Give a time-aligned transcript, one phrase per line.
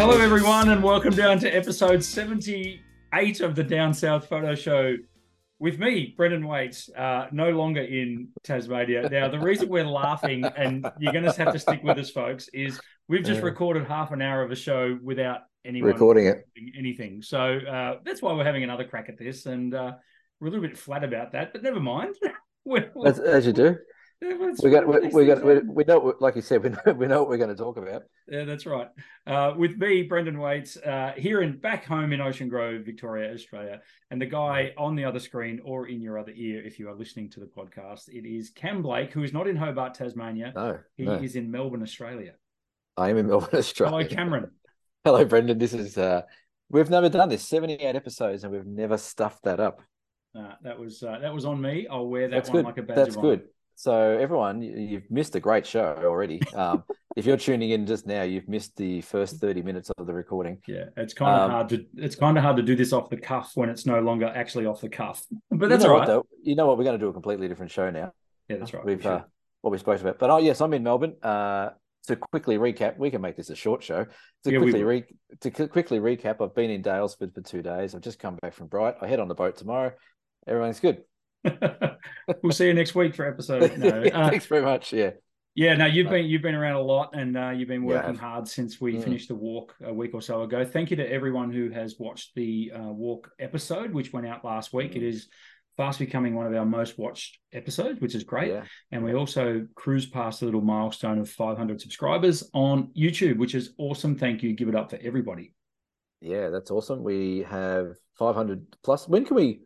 [0.00, 4.96] Hello, everyone, and welcome down to episode 78 of the Down South Photo Show
[5.58, 9.10] with me, Brendan Waites, uh, no longer in Tasmania.
[9.10, 12.48] Now, the reason we're laughing, and you're going to have to stick with us, folks,
[12.54, 13.44] is we've just Yeah.
[13.46, 16.48] recorded half an hour of a show without anyone recording it.
[16.76, 17.20] anything.
[17.20, 19.92] So uh, that's why we're having another crack at this, and uh,
[20.40, 22.14] we're a little bit flat about that, but never mind.
[22.64, 23.76] We're- As, as you do.
[24.22, 27.20] We got we, we got we, we know like you said we know we know
[27.20, 28.02] what we're going to talk about.
[28.28, 28.88] Yeah, that's right.
[29.26, 33.80] Uh, with me, Brendan Waites, uh, here in back home in Ocean Grove, Victoria, Australia,
[34.10, 36.94] and the guy on the other screen or in your other ear, if you are
[36.94, 40.52] listening to the podcast, it is Cam Blake, who is not in Hobart, Tasmania.
[40.54, 41.14] No, He no.
[41.14, 42.34] is in Melbourne, Australia.
[42.98, 43.96] I am in Melbourne, Australia.
[43.96, 44.50] Hello, Cameron.
[45.04, 45.58] Hello, Brendan.
[45.58, 46.22] This is uh
[46.68, 47.48] we've never done this.
[47.48, 49.80] Seventy eight episodes and we've never stuffed that up.
[50.38, 51.86] Uh, that was uh, that was on me.
[51.90, 52.64] I'll wear that That's one good.
[52.66, 53.40] like a badge That's of honor.
[53.80, 56.38] So everyone, you- you've missed a great show already.
[56.54, 56.84] Um,
[57.16, 60.58] if you're tuning in just now, you've missed the first thirty minutes of the recording.
[60.68, 63.08] Yeah, it's kind of Um, hard to it's kind of hard to do this off
[63.08, 65.24] the cuff when it's no longer actually off the cuff.
[65.50, 66.26] But You that's know all what, though?
[66.42, 66.76] You know what?
[66.76, 68.12] We're going to do a completely different show now.
[68.50, 68.84] Yeah, that's right.
[68.84, 69.22] We've We uh,
[69.62, 70.18] what we spoke about.
[70.18, 71.14] But oh yes, I'm in Melbourne.
[71.22, 71.70] Uh,
[72.08, 74.04] to quickly recap, we can make this a short show.
[74.44, 75.04] To Yeah, quickly re-
[75.40, 77.94] to qu- quickly recap, I've been in Daylesford for two days.
[77.94, 78.96] I've just come back from Bright.
[79.00, 79.92] I head on the boat tomorrow.
[80.46, 81.02] Everything's good.
[82.42, 83.76] We'll see you next week for episode.
[83.78, 84.92] No, uh, Thanks very much.
[84.92, 85.10] Yeah,
[85.54, 88.20] Yeah, no, you've been you've been around a lot, and uh, you've been working have.
[88.20, 89.04] hard since we Mm.
[89.04, 90.64] finished the walk a week or so ago.
[90.64, 94.72] Thank you to everyone who has watched the uh, walk episode, which went out last
[94.72, 94.92] week.
[94.92, 94.96] Mm.
[94.96, 95.28] It is
[95.76, 98.48] fast becoming one of our most watched episodes, which is great.
[98.52, 98.64] yeah.
[98.92, 103.72] And we also cruised past the little milestone of 500 subscribers on YouTube, which is
[103.78, 104.16] awesome.
[104.18, 104.52] Thank you.
[104.52, 105.54] Give it up for everybody.
[106.20, 107.02] Yeah, that's awesome.
[107.02, 109.08] We have 500 plus.
[109.08, 109.60] When can we?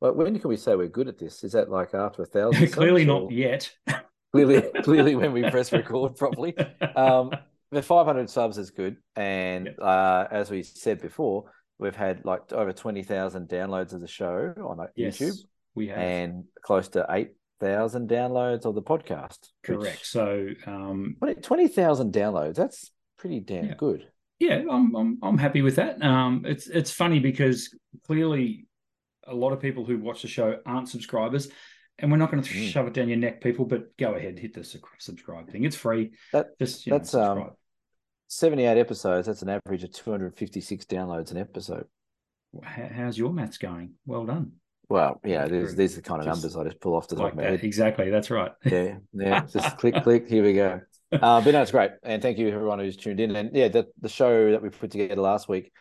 [0.00, 1.42] Well, when can we say we're good at this?
[1.44, 2.68] Is that like after a thousand?
[2.72, 3.70] Clearly not or- yet.
[4.32, 6.54] Clearly, clearly, when we press record properly.
[6.94, 7.30] um,
[7.72, 9.76] the 500 subs is good, and Yep.
[9.80, 14.86] uh, as we said before, we've had like over 20,000 downloads of the show on
[14.96, 15.38] yes, YouTube,
[15.74, 15.96] we have.
[15.96, 19.38] and close to 8,000 downloads of the podcast.
[19.62, 20.04] Correct.
[20.04, 22.56] So, um, 20 20,000 downloads.
[22.56, 23.74] That's pretty damn Yeah.
[23.78, 24.08] good.
[24.40, 26.02] yeah, I'm I'm I'm happy with that.
[26.02, 27.74] Um, it's it's funny because
[28.06, 28.66] clearly
[29.28, 31.48] a lot of people who watch the show aren't subscribers,
[31.98, 32.68] and we're not going to Mm.
[32.68, 33.64] shove it down your neck, people.
[33.64, 34.64] But go ahead, hit the
[34.98, 35.64] subscribe thing.
[35.64, 36.12] It's free.
[36.32, 37.50] That Just you know, that's, um,
[38.28, 39.26] 78 episodes.
[39.26, 41.86] That's an average of 256 downloads an episode.
[42.62, 43.94] How, how's your maths going?
[44.06, 44.52] Well done.
[44.90, 47.16] Well, yeah, these these are the kind of Just numbers I just pull off the
[47.16, 47.60] top Like of my head.
[47.62, 48.08] Exactly.
[48.10, 48.52] That's right.
[48.64, 49.44] Yeah, yeah.
[49.52, 50.28] Just click, click.
[50.28, 50.80] Here we go.
[51.10, 53.34] Uh, but no, it's great, and thank you everyone who's tuned in.
[53.34, 55.72] And yeah, the the show that we put together last week,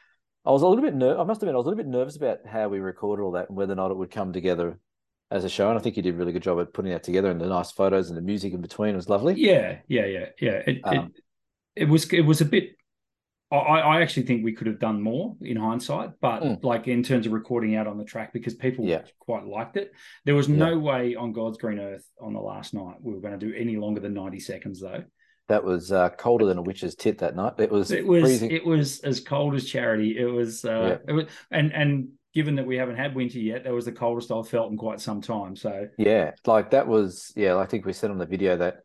[0.48, 2.16] I was a little bit ner- I must admit, I was a little bit nervous
[2.16, 4.80] about how we recorded all that and whether or not it would come together
[5.30, 5.70] as a show.
[5.70, 7.48] And I think you did a really good job at putting that together, and the
[7.48, 9.34] nice photos and the music in between was lovely.
[9.36, 10.62] Yeah, yeah, yeah, yeah.
[10.66, 11.12] It, Um,
[11.76, 12.76] it, it was it was a bit.
[13.50, 16.64] I, I actually think we could have done more in hindsight, but Mm.
[16.64, 19.04] like in terms of recording out on the track, because people Yeah.
[19.20, 19.92] quite liked it.
[20.26, 23.40] There was no way on God's green earth on the last night we were going
[23.40, 25.04] to do any longer than ninety seconds, though.
[25.48, 27.54] That was uh, colder than a witch's tit that night.
[27.58, 28.52] It was It was freezing.
[28.52, 30.18] it was as cold as charity.
[30.18, 33.74] It was uh, it was, and and given that we haven't had winter yet, that
[33.74, 35.56] was the coldest I've felt in quite some time.
[35.56, 37.56] So Yeah, like that was yeah.
[37.58, 38.80] I think we said on the video that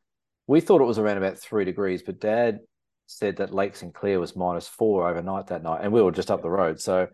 [0.47, 2.61] we thought it was around about three degrees, but Dad
[3.06, 6.31] said that Lake St Clair was minus four overnight that night, and we were just
[6.31, 7.09] up the road, so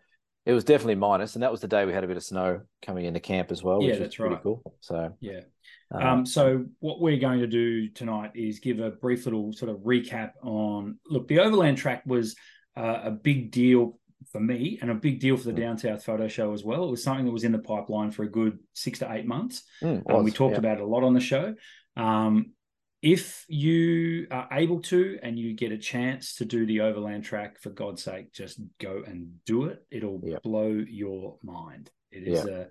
[0.47, 1.35] it was definitely minus.
[1.35, 3.63] And that was the day we had a bit of snow coming into camp as
[3.63, 4.43] well, Yeah, which was that's pretty right.
[4.43, 4.63] cool.
[4.81, 5.41] So yeah.
[5.91, 9.71] Um, Um, so what we're going to do tonight is give a brief little sort
[9.71, 10.99] of recap on.
[11.07, 12.37] Look, the Overland Track was
[12.77, 13.99] uh, a big deal
[14.33, 15.57] for me and a big deal for the Mm.
[15.61, 16.85] Down South Photo Show as well.
[16.85, 19.63] It was something that was in the pipeline for a good six to eight months.
[19.83, 20.59] mm, Um, we talked yeah.
[20.59, 21.55] about it a lot on the show.
[21.97, 22.53] Um,
[23.01, 27.61] if you are able to and you get a chance to do the Overland Track,
[27.61, 29.85] for God's sake, just go and do it.
[29.91, 30.43] It'll Yep.
[30.43, 31.91] blow your mind.
[32.11, 32.51] It is Yeah.
[32.51, 32.67] a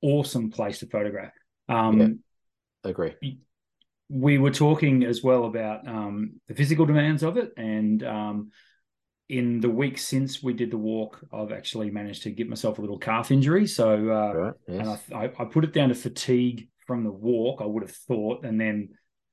[0.00, 1.32] awesome place to photograph.
[1.68, 2.08] Um, Yeah.
[2.84, 3.14] Agree.
[4.08, 8.50] we were talking as well about um, the physical demands of it, and um,
[9.28, 12.80] in the week since we did the walk, I've actually managed to get myself a
[12.80, 13.66] little calf injury.
[13.66, 14.54] So, uh, Right?
[14.68, 15.00] and Yes.
[15.12, 17.60] I, I, I put it down to fatigue from the walk.
[17.60, 18.90] I would have thought, and then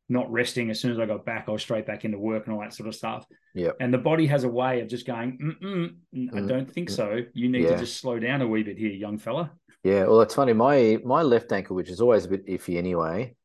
[0.10, 0.70] not resting.
[0.70, 2.74] As soon as I got back, I was straight back into work and all that
[2.74, 3.26] sort of stuff.
[3.56, 3.78] Yep.
[3.80, 5.96] And the body has a way of just going, Mm-mm,
[6.34, 6.96] I Mm, don't think mm.
[6.96, 7.22] so.
[7.34, 7.72] You need Yeah.
[7.72, 9.52] to just slow down a wee bit here, young fella.
[9.86, 10.54] Yeah, well, it's funny.
[10.54, 13.36] My my left ankle, which is always a bit iffy anyway,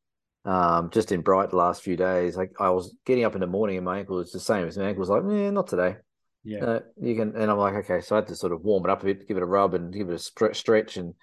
[0.43, 3.47] um, just in Bright the last few days, like I was getting up in the
[3.47, 5.97] morning and my ankle was the same as my ankle was like, eh, not today.
[6.43, 6.65] Yeah.
[6.65, 8.89] Uh, you can, and I'm like, okay, so I had to sort of warm it
[8.89, 11.13] up a bit, give it a rub, and give it a stretch, and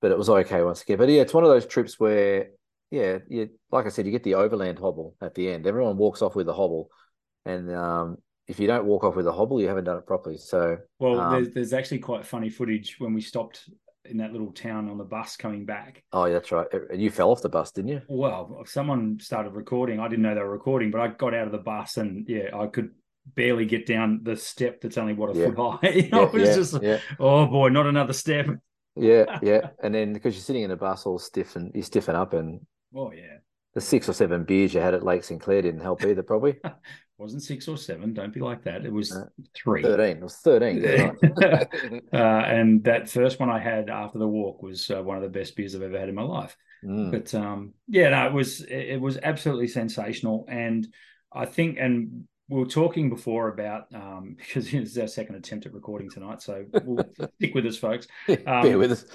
[0.00, 0.98] but it was okay once again.
[0.98, 2.50] But yeah, it's one of those trips where,
[2.92, 5.66] yeah, you like I said, you get the overland hobble at the end.
[5.66, 6.90] Everyone walks off with a hobble,
[7.44, 10.36] and um, if you don't walk off with a hobble, you haven't done it properly.
[10.36, 13.68] So, Well, Um, there's, there's actually quite funny footage when we stopped
[14.06, 16.02] in that little town on the bus coming back.
[16.12, 16.66] oh, that's right.
[16.72, 18.02] Uh, and you fell off the bus, didn't you?
[18.08, 20.00] Well, someone started recording.
[20.00, 22.50] I didn't know they were recording, but I got out of the bus and yeah,
[22.54, 22.90] I could
[23.34, 25.46] barely get down the step that's only what a Yeah.
[25.46, 25.88] foot high.
[25.90, 28.46] You know, Yeah, it was yeah, just yeah, oh boy, not another step.
[28.96, 29.68] yeah, yeah.
[29.82, 32.60] And then because you're sitting in a bus all stiff and you stiffen up, and
[32.94, 33.38] Oh yeah.
[33.74, 36.60] the six or seven beers you had at Lake St Clair didn't help either, probably.
[37.18, 38.12] Wasn't six or seven.
[38.12, 38.84] Don't be like that.
[38.84, 39.82] It was Uh, three.
[39.82, 40.16] 13.
[40.16, 40.82] It was 13.
[40.82, 41.68] right.
[42.12, 45.28] uh, and that first one I had after the walk was uh, one of the
[45.28, 46.56] best beers I've ever had in my life.
[46.84, 50.86] Mm, But um, yeah, no, it was it, it was absolutely sensational, and
[51.32, 55.66] I think, and we were talking before about um, because this is our second attempt
[55.66, 57.04] at recording tonight, so we'll
[57.36, 58.06] stick with us, folks.
[58.26, 59.06] Bear with us.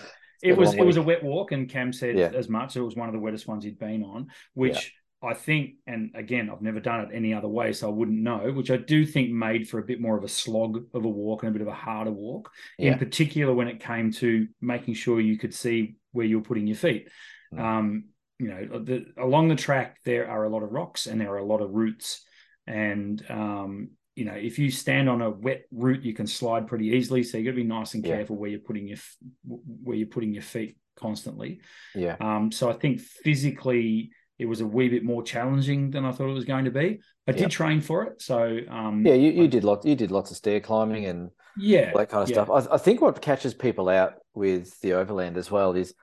[0.41, 2.31] It was it was a wet walk, and Cam said Yeah.
[2.33, 2.77] as much.
[2.77, 6.49] It was one of the wettest ones he'd been on, which I think, and again,
[6.49, 8.51] I've never done it any other way, so I wouldn't know.
[8.53, 11.43] Which I do think made for a bit more of a slog of a walk
[11.43, 12.93] and a bit of a harder walk, Yeah.
[12.93, 16.77] in particular when it came to making sure you could see where you're putting your
[16.77, 17.09] feet.
[17.53, 17.59] Mm.
[17.59, 18.03] Um,
[18.39, 21.37] you know, the, along the track there are a lot of rocks and there are
[21.39, 22.23] a lot of roots,
[22.65, 26.87] and um, you know, if you stand on a wet root, you can slide pretty
[26.87, 27.23] easily.
[27.23, 28.15] So you got to be nice and Yeah.
[28.15, 28.97] careful where you're putting your
[29.45, 31.59] where you're putting your feet constantly.
[31.93, 32.15] Yeah.
[32.21, 36.29] Um, so I think physically it was a wee bit more challenging than I thought
[36.29, 37.01] it was going to be.
[37.27, 37.47] I did Yeah.
[37.49, 39.85] train for it, so um, Yeah, you, you did lots.
[39.85, 42.45] You did lots of stair climbing and yeah, that kind of yeah.
[42.45, 42.49] stuff.
[42.49, 45.93] I, I think what catches people out with the overland as well is,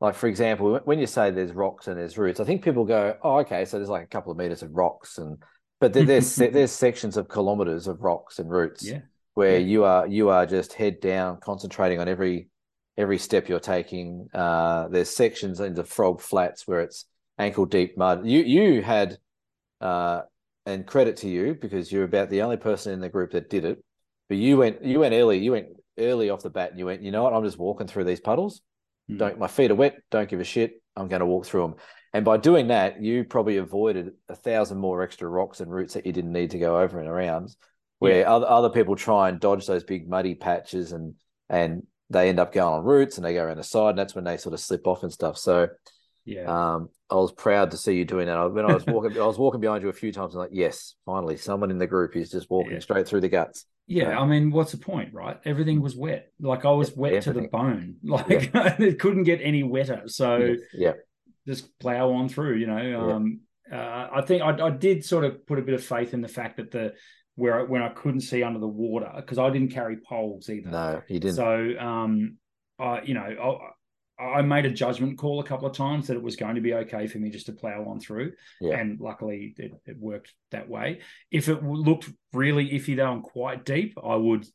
[0.00, 3.16] like for example, when you say there's rocks and there's roots, I think people go,
[3.22, 5.42] "Oh, okay, so there's like a couple of meters of rocks," and
[5.80, 9.00] but there, there's there's sections of kilometers of rocks and roots yeah,
[9.34, 9.66] where yeah.
[9.66, 12.48] you are you are just head down, concentrating on every
[12.96, 14.28] every step you're taking.
[14.32, 17.06] Uh, there's sections into frog flats where it's
[17.42, 18.26] ankle deep mud.
[18.26, 19.18] You you had,
[19.80, 20.22] uh,
[20.64, 23.64] and credit to you because you're about the only person in the group that did
[23.64, 23.82] it.
[24.28, 25.38] But you went you went early.
[25.38, 25.68] You went
[25.98, 26.70] early off the bat.
[26.70, 27.02] And you went.
[27.02, 27.34] You know what?
[27.34, 28.62] I'm just walking through these puddles.
[29.10, 29.18] Mm.
[29.18, 29.96] Don't my feet are wet.
[30.10, 30.80] Don't give a shit.
[30.96, 31.74] I'm going to walk through them.
[32.14, 36.04] And by doing that, you probably avoided a thousand more extra rocks and roots that
[36.06, 37.56] you didn't need to go over and around.
[37.98, 38.32] Where Yeah.
[38.34, 41.14] other other people try and dodge those big muddy patches and
[41.48, 44.14] and they end up going on roots and they go around the side and that's
[44.14, 45.38] when they sort of slip off and stuff.
[45.38, 45.68] So
[46.24, 46.74] yeah.
[46.74, 48.36] um, I was proud to see you doing that.
[48.38, 50.34] I- When I was walking, I was walking behind you a few times.
[50.34, 52.78] and like, yes, finally, someone in the group is just walking Yeah.
[52.80, 53.66] straight through the guts.
[53.88, 55.38] Yeah, I mean, what's the point, right?
[55.44, 56.30] Everything was wet.
[56.40, 57.96] Like I was wet to the bone.
[58.04, 60.02] Like it couldn't get any wetter.
[60.06, 60.92] So yeah,
[61.46, 62.78] just plow on through, you know.
[62.80, 63.14] Yeah.
[63.14, 63.40] Um,
[63.70, 66.28] uh, I think I, I did sort of put a bit of faith in the
[66.28, 66.94] fact that the
[67.34, 70.70] where I- when I couldn't see under the water because I didn't carry poles either.
[70.70, 71.36] no, you didn't.
[71.36, 72.36] So, um,
[72.78, 73.58] I you know,
[74.22, 76.74] I, made a judgment call a couple of times that it was going to be
[76.74, 78.78] okay for me just to plow on through, Yeah.
[78.78, 81.00] and luckily it, it worked that way.
[81.30, 84.46] If it looked really iffy though and quite deep, I would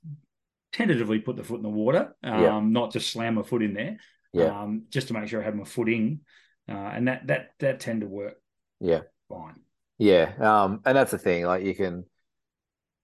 [0.74, 2.60] tentatively put the foot in the water, um, Yeah.
[2.62, 3.98] not just slam my foot in there,
[4.34, 4.62] Yeah.
[4.62, 6.22] um, just to make sure I had my foot in,
[6.70, 8.36] uh, and that that that tend to work
[8.80, 9.56] yeah, fine.
[9.98, 10.34] yeah.
[10.40, 11.46] Um, and that's the thing.
[11.46, 12.06] Like you can,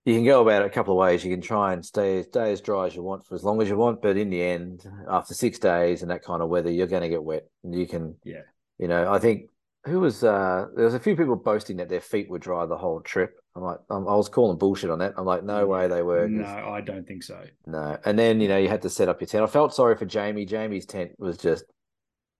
[0.05, 1.23] you can go about it a couple of ways.
[1.23, 3.69] You can try and stay stay as dry as you want for as long as
[3.69, 6.87] you want, but in the end, after six days and that kind of weather, you're
[6.87, 7.43] going to get wet.
[7.63, 8.41] And you can, Yeah.
[8.79, 9.49] you know, I think
[9.85, 12.77] who was uh there was a few people boasting that their feet were dry the
[12.77, 13.35] whole trip.
[13.55, 15.13] I'm like, I was calling bullshit on that.
[15.15, 16.27] I'm like, no way they were.
[16.27, 17.39] No, I don't think so.
[17.67, 17.97] No.
[18.03, 19.43] And then, you know, you had to set up your tent.
[19.43, 20.45] I felt sorry for Jamie.
[20.45, 21.63] Jamie's tent was just,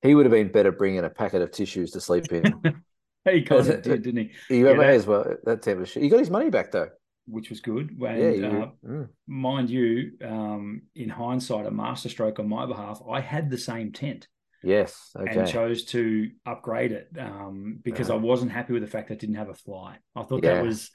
[0.02, 2.44] he would have been better bringing a packet of tissues to sleep in.
[3.30, 4.32] He kind of did, didn't he?
[4.50, 5.26] He Yeah, that- as well.
[5.46, 6.04] That tent was shit.
[6.04, 6.90] He got his money back though.
[7.26, 7.92] Which was good.
[8.02, 8.30] And, yeah.
[8.30, 13.50] You, uh, mm, mind you, um, in hindsight, a masterstroke on my behalf, I had
[13.50, 14.28] the same tent
[14.64, 15.12] yes.
[15.16, 15.40] Okay.
[15.40, 18.26] And chose to upgrade it um, because I Uh-huh.
[18.26, 19.98] wasn't happy with the fact that it didn't have a fly.
[20.16, 20.56] I thought Yeah.
[20.56, 20.90] that was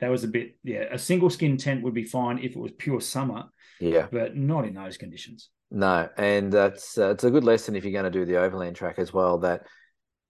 [0.00, 0.84] that was a bit yeah.
[0.90, 3.44] A single skin tent would be fine if it was pure summer,
[3.80, 4.08] yeah.
[4.12, 5.48] but not in those conditions.
[5.70, 6.08] No.
[6.18, 8.98] And that's, uh, it's a good lesson if you're going to do the overland track
[8.98, 9.66] as well, that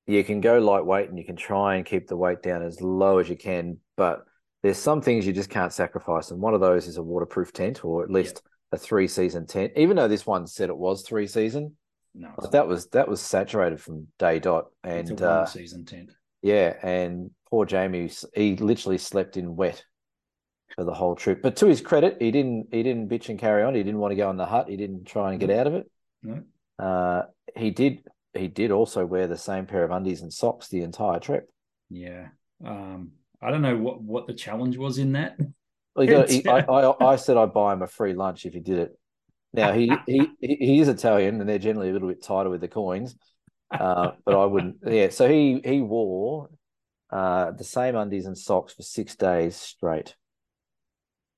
[0.06, 3.18] you can go lightweight and you can try and keep the weight down as low
[3.18, 4.24] as you can, but
[4.66, 6.32] there's some things you just can't sacrifice.
[6.32, 8.42] And one of those is a waterproof tent or at least
[8.72, 11.76] a three season tent, even though this one said it was three season.
[12.16, 15.84] No, Like that was that was saturated from day dot, it's and one uh, season
[15.84, 16.10] tent.
[16.42, 19.84] yeah, and poor Jamie, he literally slept in wet
[20.74, 21.42] for the whole trip.
[21.42, 23.76] But to his credit, he didn't he didn't bitch and carry on.
[23.76, 24.68] He didn't want to go in the hut.
[24.68, 25.88] He didn't try and get out of it.
[26.24, 26.42] No.
[26.76, 28.02] Uh, he did
[28.34, 31.48] he did also wear the same pair of undies and socks the entire trip.
[31.88, 32.28] Yeah.
[32.64, 33.12] Um,
[33.42, 35.38] I don't know what what the challenge was in that.
[35.94, 38.52] Well, he got, he, I, I I said I'd buy him a free lunch if
[38.54, 38.98] he did it.
[39.52, 42.68] Now he he he is Italian, and they're generally a little bit tighter with the
[42.68, 43.16] coins.
[43.70, 44.76] Uh, but I wouldn't.
[44.86, 46.50] Yeah, so he he wore
[47.10, 50.14] uh, the same undies and socks for six days straight.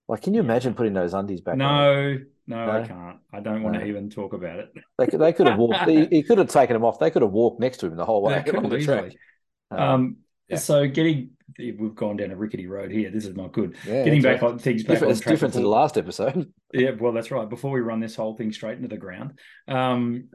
[0.09, 1.55] Like, can you imagine putting those undies back?
[1.55, 1.59] on?
[1.59, 3.19] No, no, I can't.
[3.33, 3.81] I don't want No.
[3.81, 4.73] to even talk about it.
[4.99, 5.87] They could, they could have walked.
[5.87, 6.99] he, he could have taken them off.
[6.99, 9.05] They could have walked next to him the whole way They on have the track.
[9.05, 9.19] easily.
[9.71, 10.17] Um,
[10.49, 10.57] yeah.
[10.57, 13.11] so getting we've gone down a rickety road here.
[13.11, 13.77] This is not good.
[13.87, 14.53] yeah, getting back right.
[14.53, 16.53] on things back different, on it's track different to the last episode.
[16.75, 17.49] Yeah, well, that's right.
[17.49, 19.39] Before we run this whole thing straight into the ground,
[19.69, 20.29] um,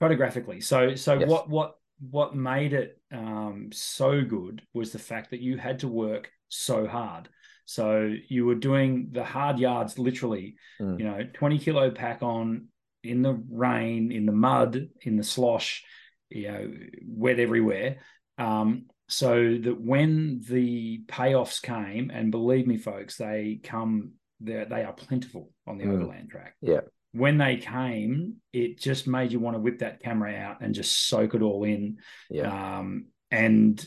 [0.00, 0.60] photographically.
[0.60, 1.28] So, so Yes.
[1.28, 1.76] what what
[2.10, 6.88] what made it um, so good was the fact that you had to work so
[6.88, 7.28] hard.
[7.64, 10.56] So you were doing the hard yards literally.
[10.80, 10.98] Mm.
[10.98, 12.66] You know, twenty kilo pack on
[13.04, 15.84] in the rain, in the mud, in the slosh,
[16.28, 16.74] you know,
[17.06, 17.98] wet everywhere.
[18.36, 24.84] Um, so that when the payoffs came, and believe me, folks, they come they they
[24.84, 25.94] are plentiful on the Mm.
[25.94, 26.54] overland track.
[26.60, 26.80] Yeah.
[27.12, 31.06] When they came, it just made you want to whip that camera out and just
[31.08, 31.98] soak it all in.
[32.28, 32.78] Yeah.
[32.78, 33.84] Um, and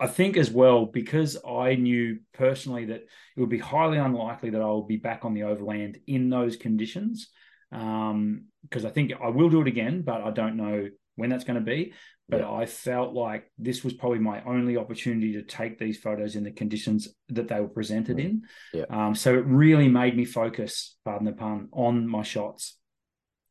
[0.00, 4.62] I think as well, because I knew personally that it would be highly unlikely that
[4.62, 7.28] I will be back on the overland in those conditions.
[7.70, 11.44] Um, because I think I will do it again, but I don't know when that's
[11.44, 11.92] going to be.
[12.30, 12.52] But Yeah.
[12.52, 16.52] I felt like this was probably my only opportunity to take these photos in the
[16.52, 18.24] conditions that they were presented Mm.
[18.24, 18.42] in.
[18.72, 18.84] Yeah.
[18.88, 22.78] Um, so it really made me focus, pardon the pun, on my shots,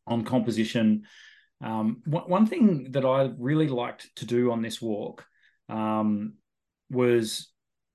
[0.07, 1.03] on composition.
[1.61, 5.25] Um, one, thing that I really liked to do on this walk
[5.67, 6.35] um,
[6.89, 7.51] was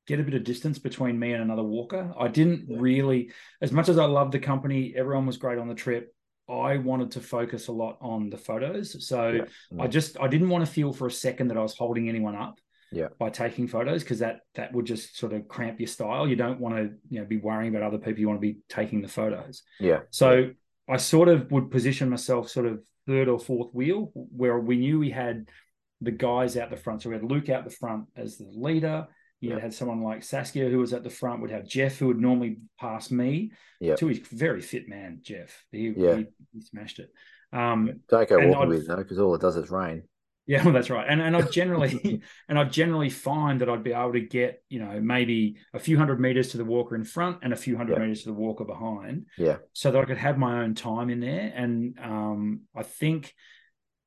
[0.07, 2.13] get a bit of distance between me and another walker.
[2.19, 2.77] I didn't Yeah.
[2.79, 6.14] really, as much as I loved the company, everyone was great on the trip.
[6.49, 9.07] I wanted to focus a lot on the photos.
[9.07, 9.45] So Yeah.
[9.81, 9.91] I mm.
[9.91, 12.61] just I didn't want to feel for a second that I was holding anyone up
[12.93, 13.09] Yeah.
[13.19, 16.29] by taking photos because that that would just sort of cramp your style.
[16.29, 18.21] You don't want to you know be worrying about other people.
[18.21, 19.63] You want to be taking the photos.
[19.81, 20.01] Yeah.
[20.11, 20.51] So
[20.89, 24.99] I sort of would position myself sort of third or fourth wheel where we knew
[24.99, 25.49] we had
[26.01, 27.03] the guys out the front.
[27.03, 29.07] So we had Luke out the front as the leader.
[29.45, 29.61] You Yeah.
[29.61, 31.43] had someone like Saskia who was at the front.
[31.43, 33.53] We'd have Jeff who would normally pass me.
[33.81, 33.97] Yeah.
[33.97, 35.65] To his very fit man, Jeff.
[35.71, 36.17] He, Yeah.
[36.17, 37.11] he, he smashed it.
[37.53, 40.05] Um, Don't go walking I'd- with no, because all it does is rain.
[40.47, 41.07] yeah, well, that's right.
[41.09, 44.79] And and I generally and I generally find that I'd be able to get, you
[44.81, 47.95] know, maybe a few hundred meters to the walker in front and a few hundred
[47.95, 48.03] Yeah.
[48.05, 49.27] meters to the walker behind.
[49.39, 49.57] Yeah.
[49.73, 51.53] So that I could have my own time in there.
[51.55, 53.35] And um, I think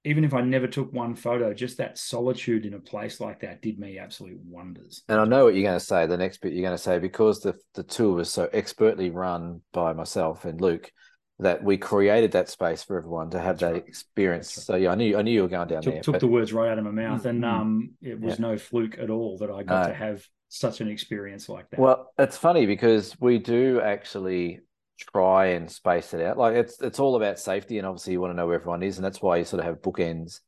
[0.03, 3.61] even if I never took one photo, just that solitude in a place like that
[3.61, 5.03] did me absolute wonders.
[5.09, 6.05] And I know what you're going to say.
[6.05, 9.61] The next bit you're going to say because the the tour was so expertly run
[9.73, 10.91] by myself and Luke
[11.39, 13.87] that we created that space for everyone to have That's that right.
[13.87, 14.55] experience.
[14.55, 16.01] That's So yeah, I knew I knew you were going down took, there.
[16.03, 17.25] took but- the words right out of my mouth.
[17.25, 17.47] And Mm.
[17.47, 19.87] um, it was no fluke at all that I got No.
[19.89, 21.79] to have such an experience like that.
[21.79, 24.61] Well, it's funny because we do actually
[24.97, 26.37] try and space it out.
[26.37, 28.97] Like it's it's all about safety, and obviously you want to know where everyone is,
[28.97, 30.39] and that's why you sort of have bookends.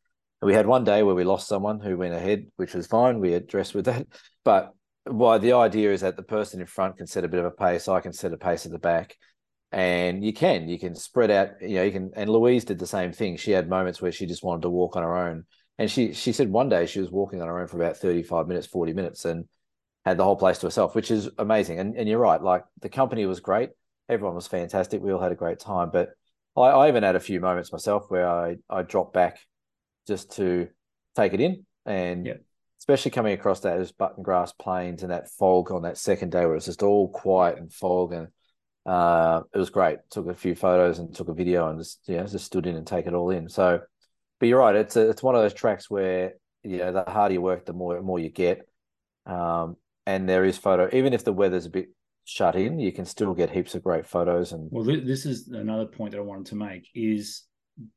[0.41, 3.19] We had one day where we lost someone who went ahead, which was fine.
[3.19, 4.07] We addressed with that,
[4.43, 4.73] but
[5.05, 7.51] why the idea is that the person in front can set a bit of a
[7.51, 9.15] pace, I can set a pace at the back,
[9.71, 11.61] and you can you can spread out.
[11.61, 12.11] You know, you can.
[12.15, 13.37] And Louise did the same thing.
[13.37, 15.45] She had moments where she just wanted to walk on her own,
[15.77, 18.23] and she she said one day she was walking on her own for about thirty
[18.23, 19.45] five minutes, forty minutes, and
[20.05, 21.79] had the whole place to herself, which is amazing.
[21.79, 23.69] And and you're right, like the company was great,
[24.09, 25.91] everyone was fantastic, we all had a great time.
[25.91, 26.09] But
[26.57, 29.39] I, I even had a few moments myself where I I dropped back
[30.07, 30.67] just to
[31.15, 32.33] take it in, and Yeah.
[32.79, 36.55] especially coming across those button grass plains and that fog on that second day where
[36.55, 38.27] it's just all quiet and fog and.
[38.85, 39.99] Uh, it was great.
[40.09, 42.87] Took a few photos and took a video and just yeah, just stood in and
[42.87, 43.47] take it all in.
[43.47, 43.81] So,
[44.39, 44.75] but you're right.
[44.75, 47.73] It's a, it's one of those tracks where you know the harder you work, the
[47.73, 48.67] more more you get.
[49.27, 49.75] Um,
[50.07, 51.89] and there is photo, even if the weather's a bit
[52.29, 54.51] shut in, you can still get heaps of great photos.
[54.51, 57.43] And Well, this is another point that I wanted to make is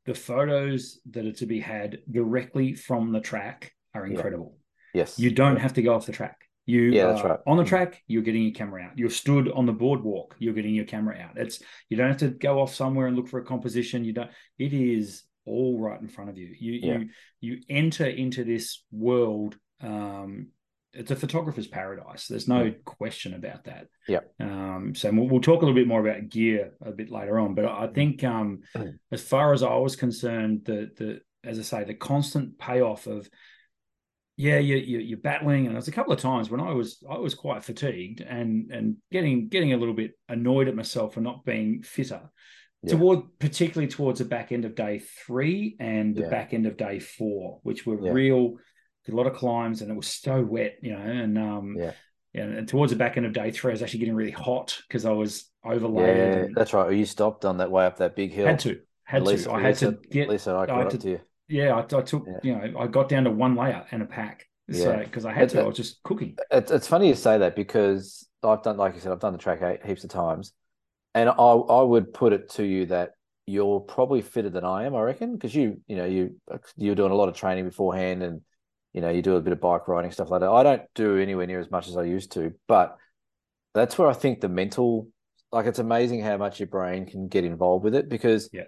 [0.05, 4.13] the photos that are to be had directly from the track are Yeah.
[4.15, 4.57] incredible.
[4.93, 6.37] yes, You don't have to go off the track.
[6.65, 7.39] You Yeah, that's right.
[7.45, 7.67] on the Mm.
[7.67, 8.97] track, you're getting your camera out.
[8.97, 11.37] You're stood on the boardwalk, you're getting your camera out.
[11.37, 14.05] It's you don't have to go off somewhere and look for a composition.
[14.05, 16.55] You don't it is all right in front of you.
[16.57, 16.97] You Yeah.
[16.99, 17.09] you
[17.41, 20.47] you enter into this world um
[20.93, 22.27] it's a photographer's paradise.
[22.27, 23.87] There's no question about that.
[24.07, 24.19] Yeah.
[24.39, 27.55] Um, so we'll, we'll talk a little bit more about gear a bit later on.
[27.55, 28.99] But I think um, Mm.
[29.11, 33.27] as far as I was concerned, the the as I say, the constant payoff of
[34.35, 37.17] yeah, you, you you're battling, and there's a couple of times when I was I
[37.17, 41.45] was quite fatigued and and getting getting a little bit annoyed at myself for not
[41.45, 42.21] being fitter.
[42.81, 42.95] Yeah.
[42.97, 46.29] Toward particularly towards the back end of day three and the Yeah.
[46.29, 48.11] back end of day four, which were Yeah.
[48.11, 48.55] real
[49.11, 51.91] a lot of climbs and it was so wet, you know, and um Yeah.
[52.33, 54.77] and, and towards the back end of day three, I was actually getting really hot
[54.87, 56.17] because I was overlaid.
[56.17, 56.91] yeah, that's right.
[56.93, 58.47] You stopped on that way up that big hill.
[58.47, 59.51] had to, had At least- to.
[59.51, 61.19] I had to get At least I I had up to- to you.
[61.49, 62.39] yeah, I, I took, Yeah.
[62.43, 64.47] you know, I got down to one layer and a pack.
[64.71, 65.03] So Yeah.
[65.03, 66.37] because I had It- to, I was just cooking.
[66.49, 69.39] It's it's funny you say that because I've done, like you said, I've done the
[69.39, 70.53] track eight heaps of times,
[71.13, 73.11] and I I would put it to you that
[73.45, 76.39] you're probably fitter than I am, I reckon, because you you know you
[76.77, 78.39] you're doing a lot of training beforehand, and
[78.93, 80.49] you know you do a bit of bike riding stuff like that.
[80.49, 82.95] I don't do anywhere near as much as I used to, but
[83.73, 85.09] that's where I think the mental,
[85.51, 88.63] like it's amazing how much your brain can get involved with it because Yeah.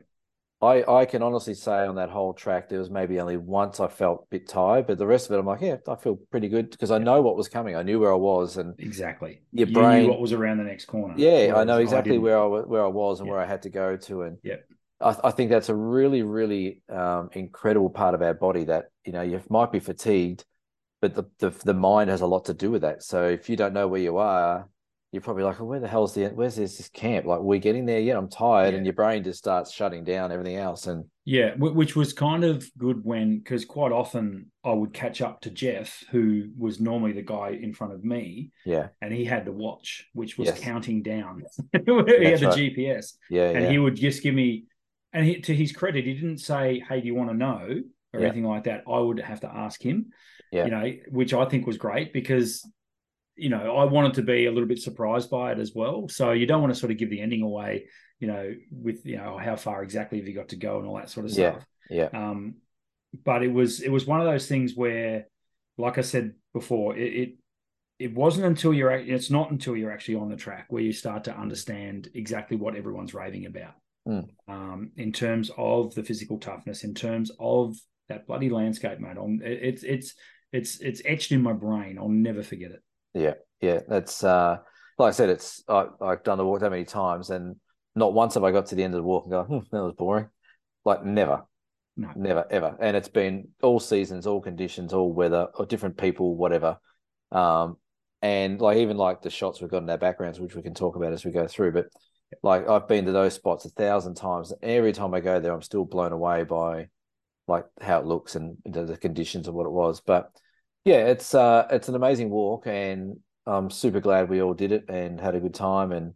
[0.62, 3.88] I, I can honestly say on that whole track, there was maybe only once I
[3.88, 6.48] felt a bit tired, but the rest of it, I'm like, yeah, I feel pretty
[6.48, 7.76] good because I know what was coming.
[7.76, 9.42] I knew where I was, and Exactly.
[9.52, 11.14] Your you brain- knew what was around the next corner.
[11.18, 12.24] yeah, I know exactly didn't.
[12.24, 13.34] where I where I was and Yeah.
[13.34, 14.56] where I had to go to, and Yeah.
[15.02, 19.12] I, I think that's a really really um, incredible part of our body that you
[19.12, 20.46] know you might be fatigued,
[21.02, 23.04] but the, the the mind has a lot to do with that.
[23.04, 24.70] So if you don't know where you are,
[25.12, 27.26] you're probably like, oh, where the hell's the where's this, this camp?
[27.26, 28.18] Like we're getting there yet?
[28.18, 28.78] I'm tired, Yeah.
[28.78, 32.70] and your brain just starts shutting down everything else, and Yeah, which was kind of
[32.78, 37.22] good when, because quite often I would catch up to Jeff, who was normally the
[37.22, 40.60] guy in front of me, yeah, and he had the watch, which was Yes.
[40.60, 41.44] counting down.
[41.74, 42.58] he had the right.
[42.58, 44.66] GPS, yeah, and yeah, he would just give me,
[45.16, 47.82] and he, to his credit, he didn't say, "Hey, do you want to know?"
[48.14, 48.28] or Yeah.
[48.28, 48.84] anything like that.
[48.88, 50.12] I would have to ask him,
[50.52, 50.66] Yeah.
[50.66, 52.70] you know, which I think was great because,
[53.36, 56.08] you know, I wanted to be a little bit surprised by it as well.
[56.08, 57.88] So you don't want to sort of give the ending away,
[58.20, 60.96] you know, with you know how far exactly have you got to go and all
[60.98, 61.52] that sort of Yeah.
[61.52, 61.66] stuff.
[61.90, 62.56] yeah, Um,
[63.24, 65.28] but it was it was one of those things where,
[65.78, 67.30] like I said before, it it,
[68.00, 71.26] it wasn't until you're it's not until you're actually on the track where you start
[71.26, 73.76] to understand exactly what everyone's raving about.
[74.08, 74.28] Mm.
[74.48, 77.76] Um, in terms of the physical toughness, in terms of
[78.10, 79.18] that bloody landscape, mate.
[79.18, 80.14] On it's it's
[80.52, 81.98] it's it's etched in my brain.
[81.98, 82.84] I'll never forget it.
[83.14, 83.34] yeah.
[83.62, 83.80] Yeah.
[83.88, 84.58] That's uh,
[85.00, 87.56] like I said, it's I, I've done the walk that many times, and
[87.96, 89.84] not once have I got to the end of the walk and go, hmm, that
[89.84, 90.28] was boring.
[90.84, 91.44] Like never,
[91.98, 92.10] No.
[92.16, 92.78] never, ever.
[92.80, 96.78] And it's been all seasons, all conditions, all weather, or different people, whatever.
[97.32, 97.78] Um,
[98.22, 100.96] and like even like the shots we've got in our backgrounds, which we can talk
[100.96, 101.72] about as we go through.
[101.72, 101.88] But
[102.44, 104.54] like I've been to those spots a thousand times.
[104.62, 106.90] Every time I go there, I'm still blown away by
[107.48, 110.02] like how it looks and the, conditions of what it was.
[110.02, 110.32] But
[110.84, 114.86] yeah, it's uh it's an amazing walk, and I'm super glad we all did it
[114.90, 115.92] and had a good time.
[115.92, 116.14] And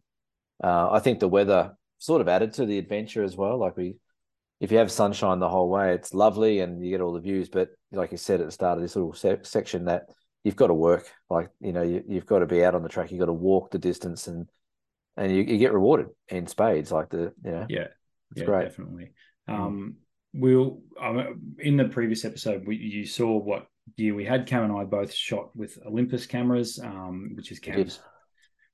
[0.63, 3.59] uh, I think the weather sort of added to the adventure as well.
[3.59, 3.97] Like we,
[4.59, 7.49] if you have sunshine the whole way, it's lovely and you get all the views.
[7.49, 10.07] But like you said at the start of this little se- section, that
[10.43, 11.09] you've got to work.
[11.29, 13.11] Like you know, you, you've got to be out on the track.
[13.11, 14.47] You've got to walk the distance, and
[15.19, 16.91] and you, you get rewarded in spades.
[16.91, 17.87] Like the you know, Yeah,
[18.31, 18.63] it's yeah, great.
[18.69, 19.11] definitely.
[19.47, 19.97] Um,
[20.33, 24.47] we'll um, in the previous episode, we, you saw what gear we had.
[24.47, 27.99] Cam and I both shot with Olympus cameras, um, which is Cam's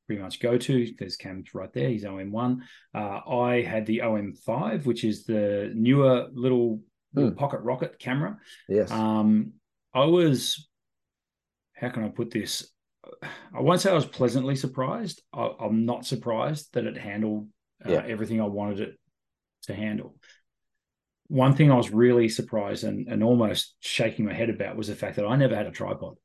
[0.08, 0.94] pretty much go to.
[1.00, 1.90] There's Cam's right there.
[1.90, 2.64] He's OM one.
[2.94, 6.82] Uh, I had the OM five, which is the newer little,
[7.14, 7.38] little Hmm.
[7.38, 8.38] pocket rocket camera.
[8.70, 8.92] Yes.
[8.92, 9.54] Um,
[9.94, 10.68] I was,
[11.74, 12.70] how can I put this?
[13.54, 15.22] I won't say I was pleasantly surprised.
[15.34, 17.48] I, I'm not surprised that it handled
[17.86, 18.04] uh, Yeah.
[18.08, 19.00] everything I wanted it
[19.64, 20.16] to handle.
[21.28, 24.96] One thing I was really surprised and, and almost shaking my head about was the
[24.96, 26.16] fact that I never had a tripod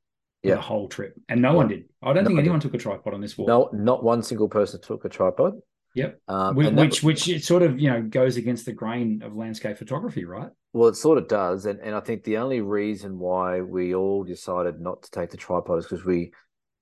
[0.43, 0.55] Yeah.
[0.55, 1.85] the whole trip, and no one did.
[2.03, 3.47] I don't No think one anyone took a tripod on this walk.
[3.47, 5.53] no, not one single person took a tripod.
[5.95, 6.21] Yep.
[6.27, 9.21] Um, Whi- and that- which which it sort of you know goes against the grain
[9.23, 10.49] of landscape photography, right?
[10.71, 14.23] Well, it sort of does, and and I think the only reason why we all
[14.23, 16.31] decided not to take the tripod is because we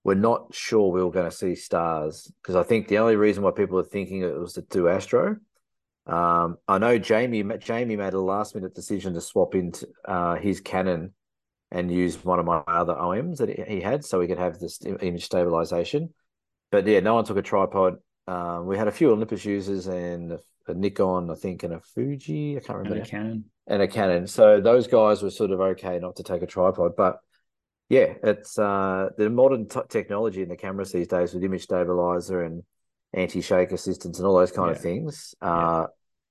[0.04, 2.32] were not sure we were going to see stars.
[2.42, 5.38] Because I think the only reason why people are thinking it was to do astro.
[6.06, 10.60] Um, I know Jamie Jamie made a last minute decision to swap into uh, his
[10.60, 11.14] Canon
[11.72, 14.80] and use one of my other OMs that he had, so we could have this
[14.84, 16.14] image stabilization.
[16.72, 17.98] But yeah, no one took a tripod.
[18.28, 21.80] Um, we had a few Olympus users and a, a Nikon, I think, and a
[21.80, 22.58] Fuji.
[22.58, 22.98] I can't remember.
[22.98, 23.46] And a Canon.
[23.68, 24.28] and a Canon.
[24.28, 27.20] So those guys were sort of okay not to take a tripod, but
[27.90, 32.44] yeah, it's uh, the modern t- technology in the cameras these days with image stabilizer
[32.44, 32.64] and
[33.14, 35.88] anti-shake assistance and all those kind of things uh,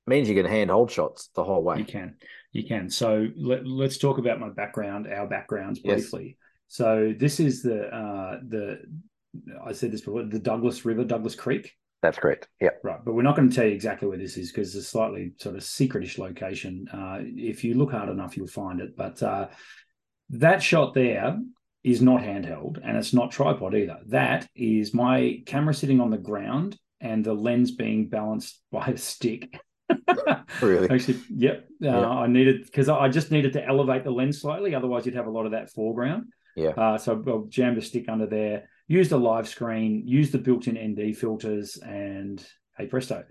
[0.06, 1.78] means you can hand hold shots the whole way.
[1.78, 2.14] You can,
[2.52, 2.88] you can.
[2.88, 6.02] So let, let's talk about my background, our backgrounds Yes.
[6.02, 6.36] briefly.
[6.68, 8.78] So this is the uh, the
[9.64, 12.48] I said this before, the Douglas River, Douglas Creek, That's correct.
[12.60, 13.00] Yeah, right?
[13.04, 15.32] But we're not going to tell you exactly where this is because it's a slightly
[15.38, 16.86] sort of secretish location.
[16.92, 18.96] Uh, if you look hard enough, you'll find it.
[18.96, 19.48] But uh,
[20.30, 21.38] that shot there
[21.84, 23.98] is not handheld and it's not tripod either.
[24.06, 28.96] That is my camera sitting on the ground and the lens being balanced by a
[28.96, 29.58] stick.
[30.60, 30.90] really.
[30.90, 31.66] Actually, yep.
[31.82, 32.08] Uh, Yeah.
[32.08, 34.74] I needed because I just needed to elevate the lens slightly.
[34.74, 36.24] Otherwise, you'd have a lot of that foreground.
[36.56, 36.70] Yeah.
[36.70, 40.76] Uh, so I jammed a stick under there, used a live screen, used the built-in
[40.76, 42.44] ND filters, and
[42.76, 43.24] hey presto.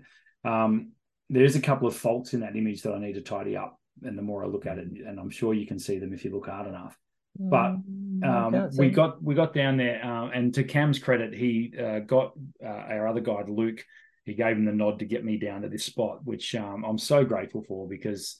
[0.44, 0.92] Um,
[1.28, 3.77] there's a couple of faults in that image that I need to tidy up.
[4.02, 6.24] And the more I look at it, and I'm sure you can see them if
[6.24, 6.96] you look hard enough.
[7.38, 7.76] but
[8.24, 12.32] um, we got we got down there, uh, and to Cam's credit, he uh, got
[12.62, 13.84] uh, our other guide Luke.
[14.24, 16.98] He gave him the nod to get me down to this spot, which um, I'm
[16.98, 18.38] so grateful for because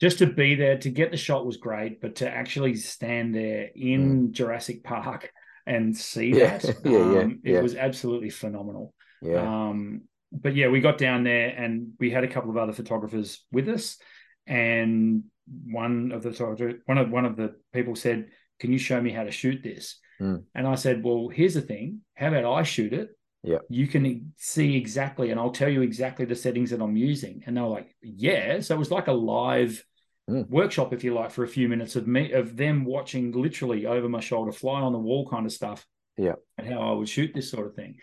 [0.00, 3.70] just to be there to get the shot was great, but to actually stand there
[3.74, 4.32] in mm.
[4.32, 5.32] Jurassic Park
[5.64, 6.58] and see yeah.
[6.58, 8.94] that, yeah, um, yeah, it was absolutely phenomenal.
[9.22, 9.68] Yeah.
[9.68, 13.44] Um, but yeah, we got down there and we had a couple of other photographers
[13.52, 13.98] with us,
[14.46, 15.24] and
[15.64, 18.28] one of the one of one of the people said,
[18.60, 20.44] "Can you show me how to shoot this?" Mm.
[20.54, 22.00] And I said, "Well, here's the thing.
[22.14, 23.10] How about I shoot it?
[23.42, 27.42] Yeah, you can see exactly, and I'll tell you exactly the settings that I'm using."
[27.46, 29.84] And they were like, "Yeah." So it was like a live
[30.30, 30.48] mm.
[30.48, 34.08] workshop, if you like, for a few minutes of me of them watching literally over
[34.08, 35.86] my shoulder, fly on the wall kind of stuff.
[36.16, 37.96] Yeah, and how I would shoot this sort of thing.